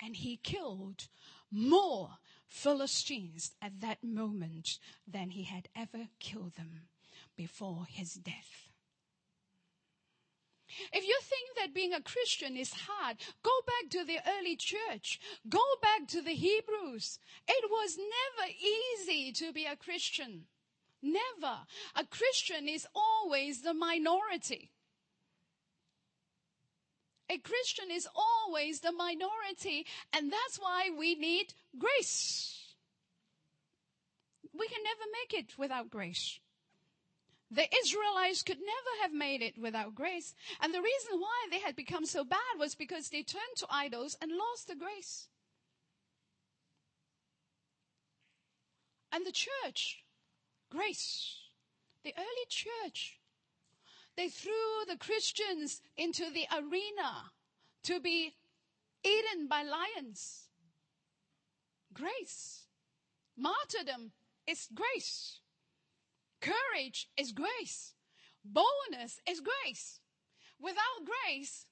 And 0.01 0.15
he 0.15 0.38
killed 0.38 1.07
more 1.51 2.17
Philistines 2.47 3.51
at 3.61 3.81
that 3.81 4.03
moment 4.03 4.79
than 5.07 5.31
he 5.31 5.43
had 5.43 5.69
ever 5.75 6.07
killed 6.19 6.55
them 6.55 6.88
before 7.35 7.85
his 7.89 8.13
death. 8.13 8.67
If 10.91 11.07
you 11.07 11.17
think 11.21 11.57
that 11.57 11.73
being 11.73 11.93
a 11.93 12.01
Christian 12.01 12.57
is 12.57 12.73
hard, 12.73 13.17
go 13.41 13.51
back 13.65 13.89
to 13.91 14.03
the 14.03 14.19
early 14.38 14.55
church. 14.55 15.19
Go 15.47 15.63
back 15.81 16.07
to 16.09 16.21
the 16.21 16.33
Hebrews. 16.33 17.19
It 17.47 17.69
was 17.69 17.97
never 17.97 18.51
easy 18.51 19.31
to 19.33 19.53
be 19.53 19.65
a 19.65 19.75
Christian. 19.75 20.45
Never. 21.01 21.59
A 21.95 22.05
Christian 22.05 22.67
is 22.67 22.88
always 22.93 23.61
the 23.61 23.73
minority. 23.73 24.71
A 27.30 27.38
Christian 27.39 27.91
is 27.91 28.07
always 28.15 28.80
the 28.80 28.91
minority, 28.91 29.86
and 30.13 30.32
that's 30.32 30.57
why 30.57 30.89
we 30.97 31.15
need 31.15 31.53
grace. 31.78 32.75
We 34.57 34.67
can 34.67 34.82
never 34.84 35.03
make 35.11 35.43
it 35.43 35.57
without 35.57 35.89
grace. 35.89 36.39
The 37.51 37.67
Israelites 37.82 38.43
could 38.43 38.59
never 38.59 39.01
have 39.01 39.13
made 39.13 39.41
it 39.41 39.57
without 39.57 39.95
grace. 39.95 40.36
And 40.61 40.73
the 40.73 40.82
reason 40.82 41.19
why 41.19 41.47
they 41.49 41.59
had 41.59 41.75
become 41.75 42.05
so 42.05 42.23
bad 42.23 42.59
was 42.59 42.75
because 42.75 43.09
they 43.09 43.23
turned 43.23 43.55
to 43.57 43.67
idols 43.69 44.17
and 44.21 44.32
lost 44.32 44.67
the 44.67 44.75
grace. 44.75 45.28
And 49.11 49.25
the 49.25 49.32
church, 49.32 50.03
grace. 50.69 51.38
The 52.03 52.13
early 52.17 52.45
church 52.49 53.16
they 54.18 54.30
threw 54.30 54.51
the 54.89 54.97
Christians 54.97 55.82
into 55.95 56.26
the 56.32 56.45
arena 56.51 57.32
to 57.84 57.99
be 57.99 58.34
eaten 59.05 59.47
by 59.47 59.61
lions. 59.63 60.49
Grace. 61.93 62.63
Martyrdom 63.38 64.11
is 64.47 64.68
grace. 64.74 65.39
Courage 66.41 67.09
is 67.15 67.32
grace. 67.32 67.93
Boldness 68.43 69.20
is 69.30 69.41
grace. 69.41 69.99
Without 70.59 71.05
grace, 71.05 71.68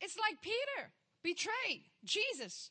it's 0.00 0.16
like 0.18 0.42
Peter 0.42 0.92
betrayed 1.22 1.84
Jesus. 2.04 2.70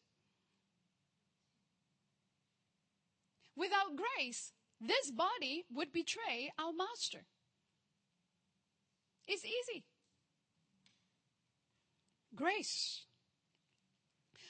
Without 3.56 3.96
grace, 3.96 4.52
this 4.82 5.12
body 5.12 5.66
would 5.74 5.94
betray 5.94 6.52
our 6.60 6.74
master. 6.74 7.26
It's 9.28 9.44
easy. 9.46 9.84
Grace. 12.36 13.04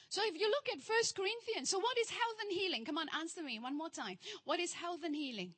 So 0.08 0.22
if 0.24 0.40
you 0.40 0.48
look 0.48 0.68
at 0.72 0.80
First 0.80 1.16
Corinthians, 1.16 1.70
so 1.70 1.78
what 1.78 1.98
is 1.98 2.10
health 2.10 2.36
and 2.42 2.52
healing? 2.52 2.84
Come 2.84 2.98
on, 2.98 3.08
answer 3.18 3.42
me 3.42 3.58
one 3.58 3.76
more 3.76 3.90
time. 3.90 4.18
What 4.44 4.60
is 4.60 4.72
health 4.72 5.00
and 5.04 5.14
healing? 5.14 5.54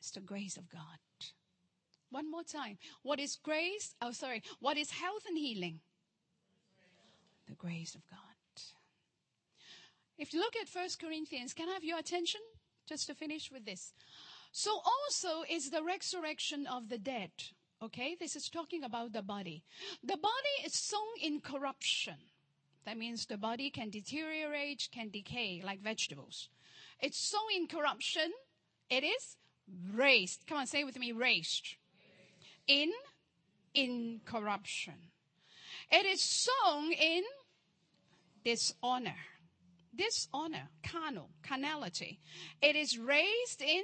It's 0.00 0.10
the 0.10 0.20
grace 0.20 0.56
of 0.56 0.68
God. 0.68 0.98
One 2.10 2.30
more 2.30 2.42
time. 2.42 2.78
What 3.02 3.20
is 3.20 3.36
grace? 3.36 3.94
Oh, 4.02 4.10
sorry. 4.10 4.42
What 4.60 4.76
is 4.76 4.90
health 4.90 5.24
and 5.28 5.38
healing? 5.38 5.80
The 7.48 7.54
grace 7.54 7.94
of 7.94 8.06
God. 8.08 8.18
If 10.18 10.34
you 10.34 10.40
look 10.40 10.54
at 10.60 10.68
First 10.68 11.00
Corinthians, 11.00 11.54
can 11.54 11.68
I 11.68 11.72
have 11.72 11.84
your 11.84 11.98
attention? 11.98 12.40
Just 12.86 13.06
to 13.06 13.14
finish 13.14 13.50
with 13.50 13.64
this. 13.64 13.94
So 14.52 14.70
also 14.84 15.44
is 15.48 15.70
the 15.70 15.82
resurrection 15.82 16.66
of 16.66 16.88
the 16.88 16.98
dead. 16.98 17.30
Okay, 17.82 18.16
this 18.18 18.36
is 18.36 18.48
talking 18.48 18.84
about 18.84 19.12
the 19.12 19.22
body. 19.22 19.64
The 20.04 20.16
body 20.16 20.64
is 20.64 20.72
sown 20.72 21.00
in 21.20 21.40
corruption. 21.40 22.14
That 22.84 22.96
means 22.96 23.26
the 23.26 23.36
body 23.36 23.70
can 23.70 23.90
deteriorate, 23.90 24.88
can 24.92 25.10
decay 25.10 25.62
like 25.64 25.80
vegetables. 25.82 26.48
It's 27.00 27.18
sown 27.18 27.50
in 27.56 27.66
corruption. 27.66 28.30
It 28.88 29.02
is 29.02 29.36
raised. 29.92 30.46
Come 30.46 30.58
on, 30.58 30.66
say 30.68 30.84
with 30.84 30.96
me, 30.96 31.10
raised. 31.10 31.74
In 32.68 32.92
incorruption. 33.74 34.94
It 35.90 36.06
is 36.06 36.20
sown 36.20 36.92
in 36.92 37.24
dishonor. 38.44 39.16
Dishonor, 39.94 40.68
carnal, 40.84 41.30
carnality. 41.42 42.20
It 42.62 42.76
is 42.76 42.96
raised 42.96 43.60
in 43.60 43.82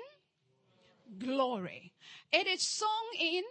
glory. 1.18 1.92
It 2.32 2.46
is 2.46 2.62
sown 2.62 2.88
in 3.18 3.42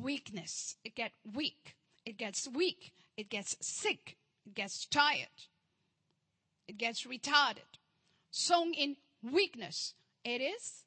weakness. 0.00 0.76
It 0.84 0.94
gets 0.94 1.14
weak. 1.34 1.76
It 2.04 2.16
gets 2.16 2.48
weak. 2.48 2.92
It 3.16 3.28
gets 3.28 3.56
sick. 3.60 4.16
It 4.46 4.54
gets 4.54 4.86
tired. 4.86 5.28
It 6.68 6.78
gets 6.78 7.04
retarded. 7.04 7.78
Sown 8.30 8.72
in 8.72 8.96
weakness. 9.22 9.94
It 10.24 10.40
is 10.40 10.84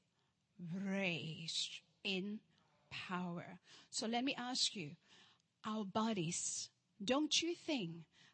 raised 0.74 1.82
in 2.04 2.40
power. 2.90 3.60
So 3.90 4.08
let 4.08 4.24
me 4.24 4.36
ask 4.38 4.76
you, 4.76 4.92
our 5.66 5.84
bodies, 5.86 6.70
don't 7.04 7.42
you 7.42 7.56
think 7.56 7.92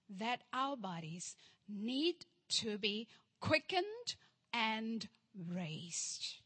that 0.10 0.42
our 0.54 0.76
bodies 0.78 1.36
need 1.68 2.26
to 2.50 2.78
be 2.78 3.08
quickened 3.40 4.16
and 4.54 5.08
raised 5.36 6.38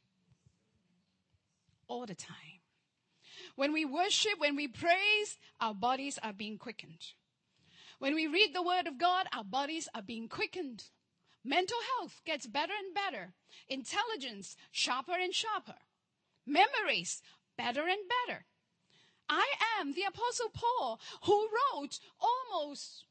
all 1.88 2.06
the 2.06 2.16
time? 2.16 2.57
When 3.58 3.74
we 3.74 3.86
worship, 3.86 4.34
when 4.38 4.56
we 4.56 4.68
praise, 4.68 5.40
our 5.60 5.74
bodies 5.74 6.20
are 6.22 6.32
being 6.32 6.60
quickened. 6.60 7.14
When 7.98 8.14
we 8.14 8.28
read 8.28 8.54
the 8.54 8.62
word 8.62 8.86
of 8.86 9.00
God, 9.00 9.26
our 9.34 9.44
bodies 9.44 9.90
are 9.96 10.04
being 10.04 10.30
quickened. 10.30 10.84
Mental 11.44 11.78
health 11.98 12.22
gets 12.24 12.46
better 12.46 12.74
and 12.78 12.94
better. 12.94 13.34
Intelligence, 13.68 14.56
sharper 14.72 15.14
and 15.20 15.34
sharper. 15.34 15.80
Memories, 16.46 17.24
better 17.58 17.82
and 17.82 18.02
better. 18.28 18.46
I 19.28 19.48
am 19.80 19.94
the 19.94 20.04
apostle 20.04 20.52
Paul 20.54 21.00
who 21.24 21.50
wrote 21.50 22.00
almost 22.20 23.06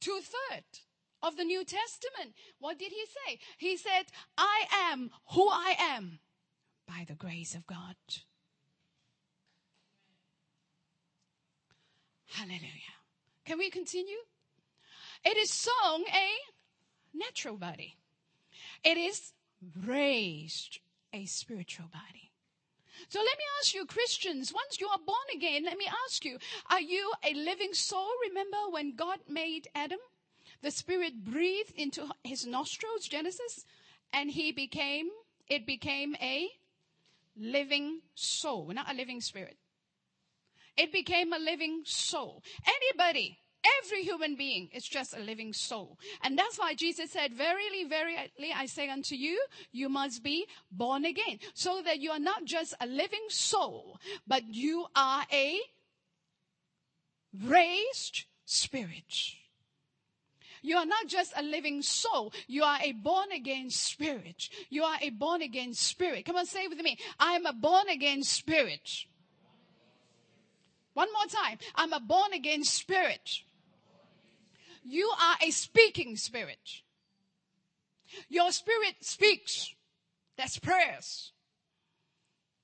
two 0.00 0.20
thirds 0.20 0.86
of 1.22 1.36
the 1.36 1.44
New 1.44 1.64
Testament. 1.64 2.34
What 2.58 2.80
did 2.80 2.90
he 2.90 3.04
say? 3.06 3.38
He 3.58 3.76
said, 3.76 4.06
I 4.36 4.64
am 4.90 5.10
who 5.34 5.48
I 5.48 5.76
am 5.78 6.18
by 6.84 7.04
the 7.06 7.14
grace 7.14 7.54
of 7.54 7.64
God. 7.64 7.94
Hallelujah. 12.28 12.94
Can 13.44 13.58
we 13.58 13.70
continue? 13.70 14.18
It 15.24 15.36
is 15.36 15.50
sown 15.50 16.02
a 16.02 16.30
natural 17.14 17.56
body. 17.56 17.96
It 18.84 18.96
is 18.96 19.32
raised 19.84 20.78
a 21.12 21.24
spiritual 21.24 21.86
body. 21.92 22.30
So 23.08 23.20
let 23.20 23.38
me 23.38 23.44
ask 23.60 23.74
you, 23.74 23.86
Christians, 23.86 24.52
once 24.52 24.80
you 24.80 24.88
are 24.88 24.98
born 25.04 25.16
again, 25.34 25.64
let 25.64 25.78
me 25.78 25.86
ask 26.06 26.24
you, 26.24 26.38
are 26.70 26.80
you 26.80 27.12
a 27.24 27.32
living 27.34 27.72
soul? 27.72 28.08
Remember 28.28 28.58
when 28.70 28.96
God 28.96 29.18
made 29.28 29.68
Adam? 29.74 29.98
The 30.62 30.70
Spirit 30.70 31.24
breathed 31.24 31.72
into 31.76 32.08
his 32.24 32.44
nostrils, 32.44 33.06
Genesis, 33.06 33.64
and 34.12 34.30
he 34.30 34.52
became, 34.52 35.08
it 35.48 35.64
became 35.64 36.16
a 36.20 36.48
living 37.36 38.00
soul, 38.14 38.70
not 38.74 38.90
a 38.90 38.96
living 38.96 39.20
spirit. 39.20 39.56
It 40.78 40.92
became 40.92 41.32
a 41.32 41.38
living 41.38 41.82
soul. 41.84 42.42
Anybody, 42.66 43.38
every 43.82 44.02
human 44.04 44.36
being 44.36 44.68
is 44.72 44.84
just 44.84 45.16
a 45.16 45.20
living 45.20 45.52
soul. 45.52 45.98
And 46.22 46.38
that's 46.38 46.58
why 46.58 46.74
Jesus 46.74 47.10
said, 47.10 47.34
verily, 47.34 47.84
verily, 47.84 48.52
I 48.54 48.66
say 48.66 48.88
unto 48.88 49.16
you, 49.16 49.42
you 49.72 49.88
must 49.88 50.22
be 50.22 50.46
born 50.70 51.04
again. 51.04 51.40
So 51.54 51.82
that 51.84 51.98
you 51.98 52.12
are 52.12 52.20
not 52.20 52.44
just 52.44 52.74
a 52.80 52.86
living 52.86 53.26
soul, 53.28 53.98
but 54.26 54.42
you 54.48 54.86
are 54.94 55.24
a 55.32 55.58
raised 57.44 58.24
spirit. 58.44 59.34
You 60.62 60.76
are 60.76 60.86
not 60.86 61.06
just 61.06 61.32
a 61.36 61.42
living 61.42 61.82
soul. 61.82 62.32
You 62.46 62.64
are 62.64 62.78
a 62.82 62.92
born 62.92 63.32
again 63.32 63.70
spirit. 63.70 64.48
You 64.70 64.84
are 64.84 64.96
a 65.00 65.10
born 65.10 65.42
again 65.42 65.74
spirit. 65.74 66.24
Come 66.24 66.36
on, 66.36 66.46
say 66.46 66.66
with 66.68 66.80
me. 66.80 66.98
I 67.18 67.32
am 67.32 67.46
a 67.46 67.52
born 67.52 67.88
again 67.88 68.22
spirit. 68.22 69.06
One 70.98 71.12
more 71.12 71.26
time. 71.44 71.58
I'm 71.76 71.92
a 71.92 72.00
born 72.00 72.32
again 72.32 72.64
spirit. 72.64 73.42
You 74.82 75.08
are 75.08 75.36
a 75.40 75.52
speaking 75.52 76.16
spirit. 76.16 76.82
Your 78.28 78.50
spirit 78.50 78.96
speaks. 79.02 79.72
That's 80.36 80.58
prayers. 80.58 81.30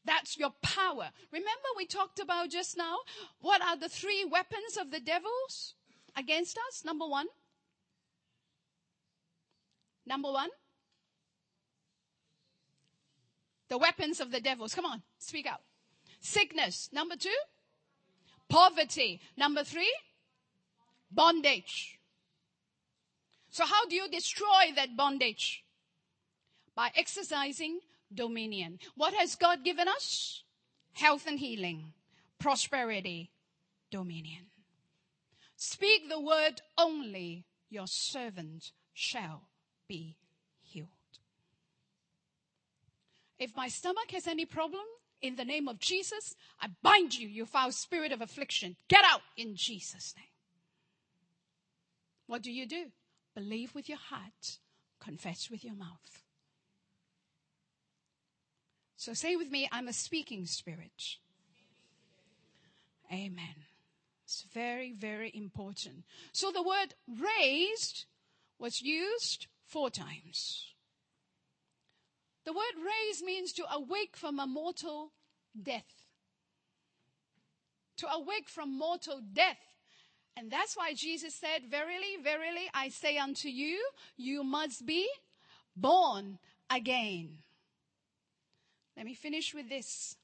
That's 0.05 0.37
your 0.37 0.51
power. 0.63 1.11
Remember 1.31 1.69
we 1.77 1.87
talked 1.87 2.19
about 2.19 2.51
just 2.51 2.77
now 2.77 2.97
what 3.39 3.63
are 3.63 3.77
the 3.77 3.89
three 3.89 4.25
weapons 4.25 4.77
of 4.81 4.91
the 4.91 4.99
devils 4.99 5.75
against 6.17 6.59
us? 6.69 6.85
Number 6.85 7.07
one. 7.07 7.29
Number 10.05 10.33
one. 10.33 10.51
The 13.69 13.79
weapons 13.79 14.19
of 14.19 14.33
the 14.33 14.41
devils. 14.41 14.75
Come 14.75 14.87
on, 14.87 15.03
speak 15.21 15.47
out. 15.47 15.61
Sickness. 16.19 16.89
Number 16.93 17.15
two. 17.15 17.31
Poverty. 18.55 19.21
Number 19.37 19.65
three. 19.65 19.93
Bondage. 21.11 21.99
So 23.51 23.65
how 23.65 23.87
do 23.87 23.97
you 23.97 24.09
destroy 24.09 24.71
that 24.77 24.97
bondage? 24.97 25.65
By 26.77 26.91
exercising 26.95 27.81
dominion. 28.13 28.79
What 28.97 29.13
has 29.15 29.35
God 29.35 29.65
given 29.65 29.89
us? 29.89 30.45
Health 30.93 31.27
and 31.27 31.41
healing, 31.41 31.93
prosperity, 32.39 33.33
dominion. 33.91 34.47
Speak 35.57 36.09
the 36.09 36.21
word 36.21 36.63
only, 36.79 37.47
your 37.71 37.89
servant 37.89 38.71
shall 38.93 39.43
be 39.89 40.17
healed. 40.63 40.89
If 43.41 43.57
my 43.57 43.67
stomach 43.67 44.13
has 44.13 44.29
any 44.29 44.45
problem, 44.45 44.85
in 45.21 45.37
the 45.37 45.45
name 45.45 45.69
of 45.69 45.79
Jesus, 45.79 46.35
I 46.61 46.69
bind 46.83 47.17
you, 47.17 47.29
you 47.29 47.47
foul 47.47 47.73
spirit 47.73 48.13
of 48.13 48.21
affliction. 48.21 48.77
Get 48.89 49.05
out 49.05 49.23
in 49.37 49.57
Jesus' 49.57 50.15
name. 50.17 50.27
What 52.27 52.43
do 52.43 52.51
you 52.51 52.67
do? 52.67 52.87
Believe 53.35 53.75
with 53.75 53.89
your 53.89 53.99
heart, 53.99 54.59
confess 55.01 55.51
with 55.51 55.65
your 55.65 55.75
mouth. 55.75 56.23
So 58.97 59.13
say 59.13 59.37
with 59.37 59.51
me, 59.51 59.69
I'm 59.71 59.89
a 59.89 59.93
speaking 59.93 60.47
spirit. 60.47 61.19
Amen. 63.13 63.67
It's 64.25 64.47
very, 64.53 64.93
very 64.93 65.31
important. 65.35 66.05
So 66.33 66.51
the 66.51 66.63
word 66.63 66.95
raised 67.07 68.07
was 68.59 68.81
used 68.81 69.47
four 69.67 69.91
times. 69.91 70.74
The 72.45 72.53
word 72.53 72.75
raise 72.77 73.23
means 73.23 73.53
to 73.55 73.65
awake 73.73 74.17
from 74.17 74.39
a 74.39 74.47
mortal 74.47 75.13
death. 75.61 76.09
To 77.99 78.11
awake 78.11 78.49
from 78.49 78.77
mortal 78.77 79.21
death. 79.33 79.61
And 80.37 80.51
that's 80.51 80.77
why 80.77 80.95
Jesus 80.95 81.35
said, 81.35 81.71
Verily, 81.71 82.17
verily, 82.23 82.69
I 82.75 82.89
say 82.89 83.19
unto 83.19 83.49
you, 83.49 83.81
you 84.17 84.43
must 84.43 84.85
be 84.85 85.09
born 85.77 86.39
again. 86.69 87.39
Let 88.97 89.07
me 89.07 89.15
finish 89.15 89.55
with 89.55 89.69
this. 89.69 90.17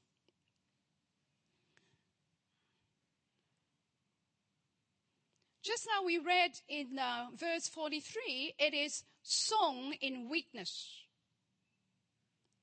Just 5.63 5.87
now 5.95 6.05
we 6.05 6.17
read 6.17 6.51
in 6.67 6.97
uh, 6.97 7.27
verse 7.35 7.67
43, 7.67 8.55
it 8.57 8.73
is 8.73 9.03
song 9.21 9.93
in 10.01 10.27
weakness. 10.29 11.00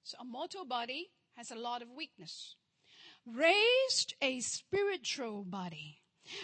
So 0.08 0.16
a 0.22 0.24
mortal 0.24 0.64
body 0.64 1.10
has 1.36 1.50
a 1.50 1.54
lot 1.54 1.82
of 1.82 1.90
weakness. 1.90 2.56
Raised 3.26 4.14
a 4.22 4.40
spiritual 4.40 5.44
body. 5.44 6.00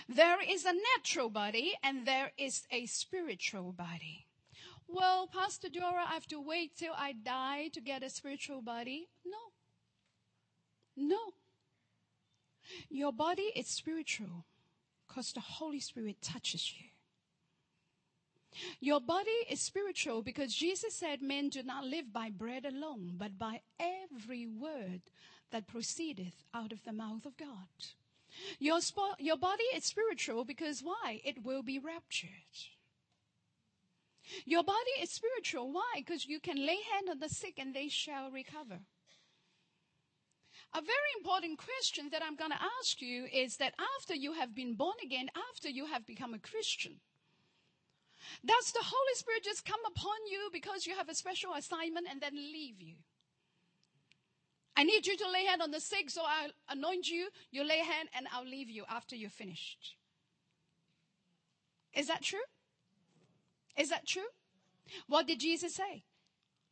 There 0.07 0.37
is 0.47 0.67
a 0.67 0.75
natural 0.95 1.31
body 1.31 1.73
and 1.83 2.07
there 2.07 2.33
is 2.37 2.67
a 2.71 2.85
spiritual 2.85 3.73
body. 3.73 4.27
Well, 4.87 5.27
Pastor 5.27 5.71
Dora, 5.71 6.05
I 6.07 6.12
have 6.12 6.27
to 6.27 6.43
wait 6.43 6.77
till 6.77 6.93
I 6.95 7.12
die 7.12 7.69
to 7.73 7.81
get 7.81 8.03
a 8.03 8.11
spiritual 8.11 8.61
body. 8.61 9.09
No. 9.25 9.55
No. 10.95 11.33
Your 12.91 13.15
body 13.15 13.51
is 13.57 13.69
spiritual 13.69 14.45
because 15.09 15.33
the 15.33 15.41
Holy 15.41 15.81
Spirit 15.81 16.21
touches 16.21 16.75
you. 16.79 16.89
Your 18.81 19.01
body 19.01 19.31
is 19.51 19.61
spiritual 19.61 20.23
because 20.23 20.55
Jesus 20.55 20.95
said 20.95 21.23
men 21.23 21.49
do 21.49 21.63
not 21.63 21.85
live 21.85 22.13
by 22.13 22.31
bread 22.31 22.65
alone, 22.65 23.15
but 23.17 23.39
by 23.39 23.61
every 23.79 24.47
word 24.47 25.03
that 25.51 25.67
proceedeth 25.67 26.45
out 26.53 26.73
of 26.73 26.85
the 26.85 26.93
mouth 26.93 27.27
of 27.27 27.37
God. 27.37 27.69
Your, 28.59 28.81
sp- 28.83 29.19
your 29.19 29.37
body 29.37 29.65
is 29.75 29.85
spiritual 29.85 30.45
because 30.45 30.83
why? 30.83 31.21
It 31.25 31.45
will 31.45 31.63
be 31.63 31.79
raptured. 31.79 32.31
Your 34.45 34.65
body 34.65 34.95
is 35.01 35.11
spiritual. 35.11 35.71
Why? 35.71 35.93
Because 35.97 36.27
you 36.27 36.41
can 36.41 36.57
lay 36.57 36.79
hand 36.93 37.09
on 37.11 37.21
the 37.21 37.29
sick 37.29 37.55
and 37.59 37.75
they 37.75 37.89
shall 37.89 38.31
recover. 38.31 38.81
A 40.77 40.81
very 40.81 41.13
important 41.19 41.59
question 41.59 42.09
that 42.11 42.23
I'm 42.25 42.35
going 42.35 42.51
to 42.51 42.69
ask 42.81 43.01
you 43.01 43.27
is 43.33 43.59
that 43.59 43.75
after 43.99 44.15
you 44.15 44.33
have 44.33 44.55
been 44.55 44.75
born 44.75 44.97
again, 45.05 45.31
after 45.53 45.69
you 45.69 45.87
have 45.87 46.05
become 46.05 46.35
a 46.35 46.39
Christian, 46.39 47.01
does 48.45 48.72
the 48.72 48.83
Holy 48.83 49.14
Spirit 49.14 49.45
just 49.45 49.64
come 49.64 49.81
upon 49.87 50.16
you 50.31 50.49
because 50.53 50.87
you 50.87 50.95
have 50.97 51.09
a 51.09 51.14
special 51.14 51.53
assignment 51.55 52.07
and 52.11 52.20
then 52.20 52.35
leave 52.35 52.81
you? 52.81 52.95
I 54.77 54.83
need 54.83 55.07
you 55.07 55.16
to 55.16 55.31
lay 55.31 55.45
hand 55.45 55.62
on 55.62 55.70
the 55.70 55.81
sick, 55.81 56.11
so 56.11 56.22
I'll 56.22 56.51
anoint 56.68 57.09
you. 57.09 57.29
You 57.51 57.64
lay 57.64 57.79
hand 57.79 58.09
and 58.16 58.27
I'll 58.33 58.45
leave 58.45 58.68
you 58.68 58.85
after 58.91 59.14
you're 59.14 59.31
finished. 59.31 59.97
Is 61.95 62.09
that 62.09 62.22
true? 62.22 62.41
Is 63.77 63.91
that 63.91 64.07
true? 64.07 64.31
What 65.07 65.27
did 65.27 65.41
Jesus 65.41 65.75
say? 65.75 66.03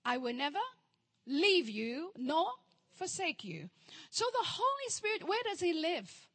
I 0.04 0.16
will 0.18 0.34
never 0.34 0.58
leave 1.26 1.68
you 1.68 2.10
nor 2.16 2.46
forsake 2.94 3.44
you. 3.44 3.70
So 4.10 4.24
the 4.32 4.46
Holy 4.46 4.88
Spirit, 4.88 5.26
where 5.26 5.42
does 5.44 5.60
he 5.60 5.72
live? 5.72 6.28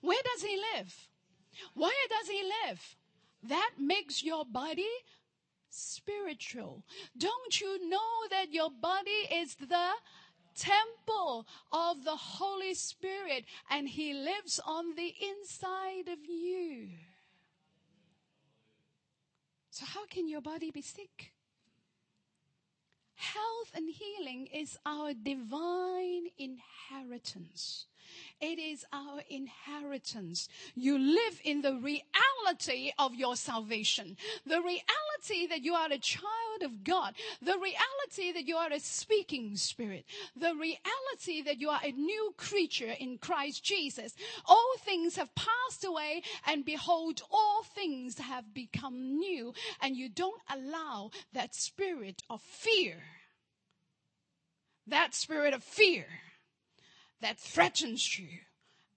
Where 0.00 0.20
does 0.34 0.42
he 0.42 0.60
live? 0.74 1.08
Where 1.74 2.08
does 2.08 2.28
he 2.28 2.42
live? 2.66 2.96
That 3.42 3.72
makes 3.78 4.22
your 4.22 4.44
body 4.44 4.88
spiritual. 5.70 6.84
Don't 7.16 7.60
you 7.60 7.88
know 7.88 8.26
that 8.30 8.52
your 8.52 8.70
body 8.70 9.26
is 9.32 9.54
the 9.54 9.90
temple 10.54 11.46
of 11.72 12.04
the 12.04 12.16
Holy 12.16 12.74
Spirit 12.74 13.44
and 13.70 13.88
he 13.88 14.12
lives 14.12 14.60
on 14.64 14.94
the 14.94 15.14
inside 15.20 16.08
of 16.12 16.18
you? 16.28 16.88
So 19.70 19.86
how 19.86 20.04
can 20.06 20.28
your 20.28 20.42
body 20.42 20.70
be 20.70 20.82
sick? 20.82 21.32
Health 23.14 23.70
and 23.74 23.88
healing 23.88 24.46
is 24.46 24.78
our 24.84 25.12
divine 25.14 26.28
inheritance. 26.38 27.86
It 28.40 28.58
is 28.58 28.86
our 28.90 29.20
inheritance. 29.28 30.48
You 30.74 30.98
live 30.98 31.40
in 31.44 31.60
the 31.60 31.74
reality 31.74 32.90
of 32.98 33.14
your 33.14 33.36
salvation. 33.36 34.16
The 34.46 34.62
reality 34.62 35.46
that 35.48 35.62
you 35.62 35.74
are 35.74 35.92
a 35.92 35.98
child 35.98 36.62
of 36.62 36.82
God. 36.82 37.14
The 37.42 37.58
reality 37.58 38.32
that 38.32 38.48
you 38.48 38.56
are 38.56 38.72
a 38.72 38.80
speaking 38.80 39.56
spirit. 39.56 40.06
The 40.34 40.54
reality 40.54 41.42
that 41.42 41.60
you 41.60 41.68
are 41.68 41.80
a 41.84 41.92
new 41.92 42.34
creature 42.38 42.94
in 42.98 43.18
Christ 43.18 43.62
Jesus. 43.62 44.14
All 44.46 44.74
things 44.78 45.16
have 45.16 45.34
passed 45.34 45.84
away 45.84 46.22
and 46.46 46.64
behold, 46.64 47.22
all 47.30 47.62
things 47.62 48.18
have 48.18 48.54
become 48.54 49.18
new. 49.18 49.52
And 49.82 49.96
you 49.96 50.08
don't 50.08 50.40
allow 50.50 51.10
that 51.34 51.54
spirit 51.54 52.22
of 52.30 52.40
fear 52.40 53.02
that 54.86 55.14
spirit 55.14 55.54
of 55.54 55.62
fear 55.62 56.06
that 57.20 57.38
threatens 57.38 58.18
you 58.18 58.28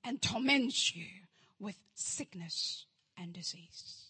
and 0.04 0.22
torments 0.22 0.96
you 0.96 1.06
with 1.60 1.78
sickness 1.94 2.86
and 3.18 3.34
disease. 3.34 4.06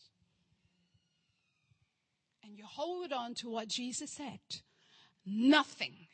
And 2.43 2.57
you 2.57 2.65
hold 2.65 3.11
on 3.13 3.33
to 3.35 3.49
what 3.49 3.67
Jesus 3.67 4.11
said. 4.11 4.39
Nothing, 5.25 6.07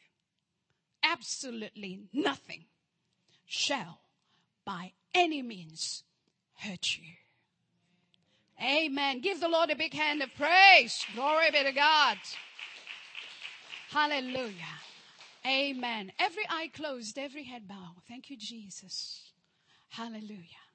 absolutely 1.04 2.02
nothing 2.14 2.66
shall 3.45 4.02
by 4.66 4.93
any 5.14 5.41
means 5.41 6.04
hurt 6.58 6.97
you. 6.97 7.14
Amen. 8.62 9.22
Give 9.22 9.39
the 9.39 9.47
Lord 9.47 9.70
a 9.70 9.76
big 9.76 9.93
hand 9.93 10.22
of 10.22 10.30
praise. 10.36 11.06
Glory 11.16 11.50
be 11.52 11.64
to 11.64 11.72
God. 11.72 12.18
Hallelujah. 13.89 14.54
Amen. 15.45 16.11
Every 16.19 16.43
eye 16.49 16.69
closed, 16.73 17.17
every 17.17 17.43
head 17.43 17.67
bowed. 17.67 18.03
Thank 18.07 18.29
you, 18.29 18.37
Jesus. 18.37 19.31
Hallelujah. 19.89 20.68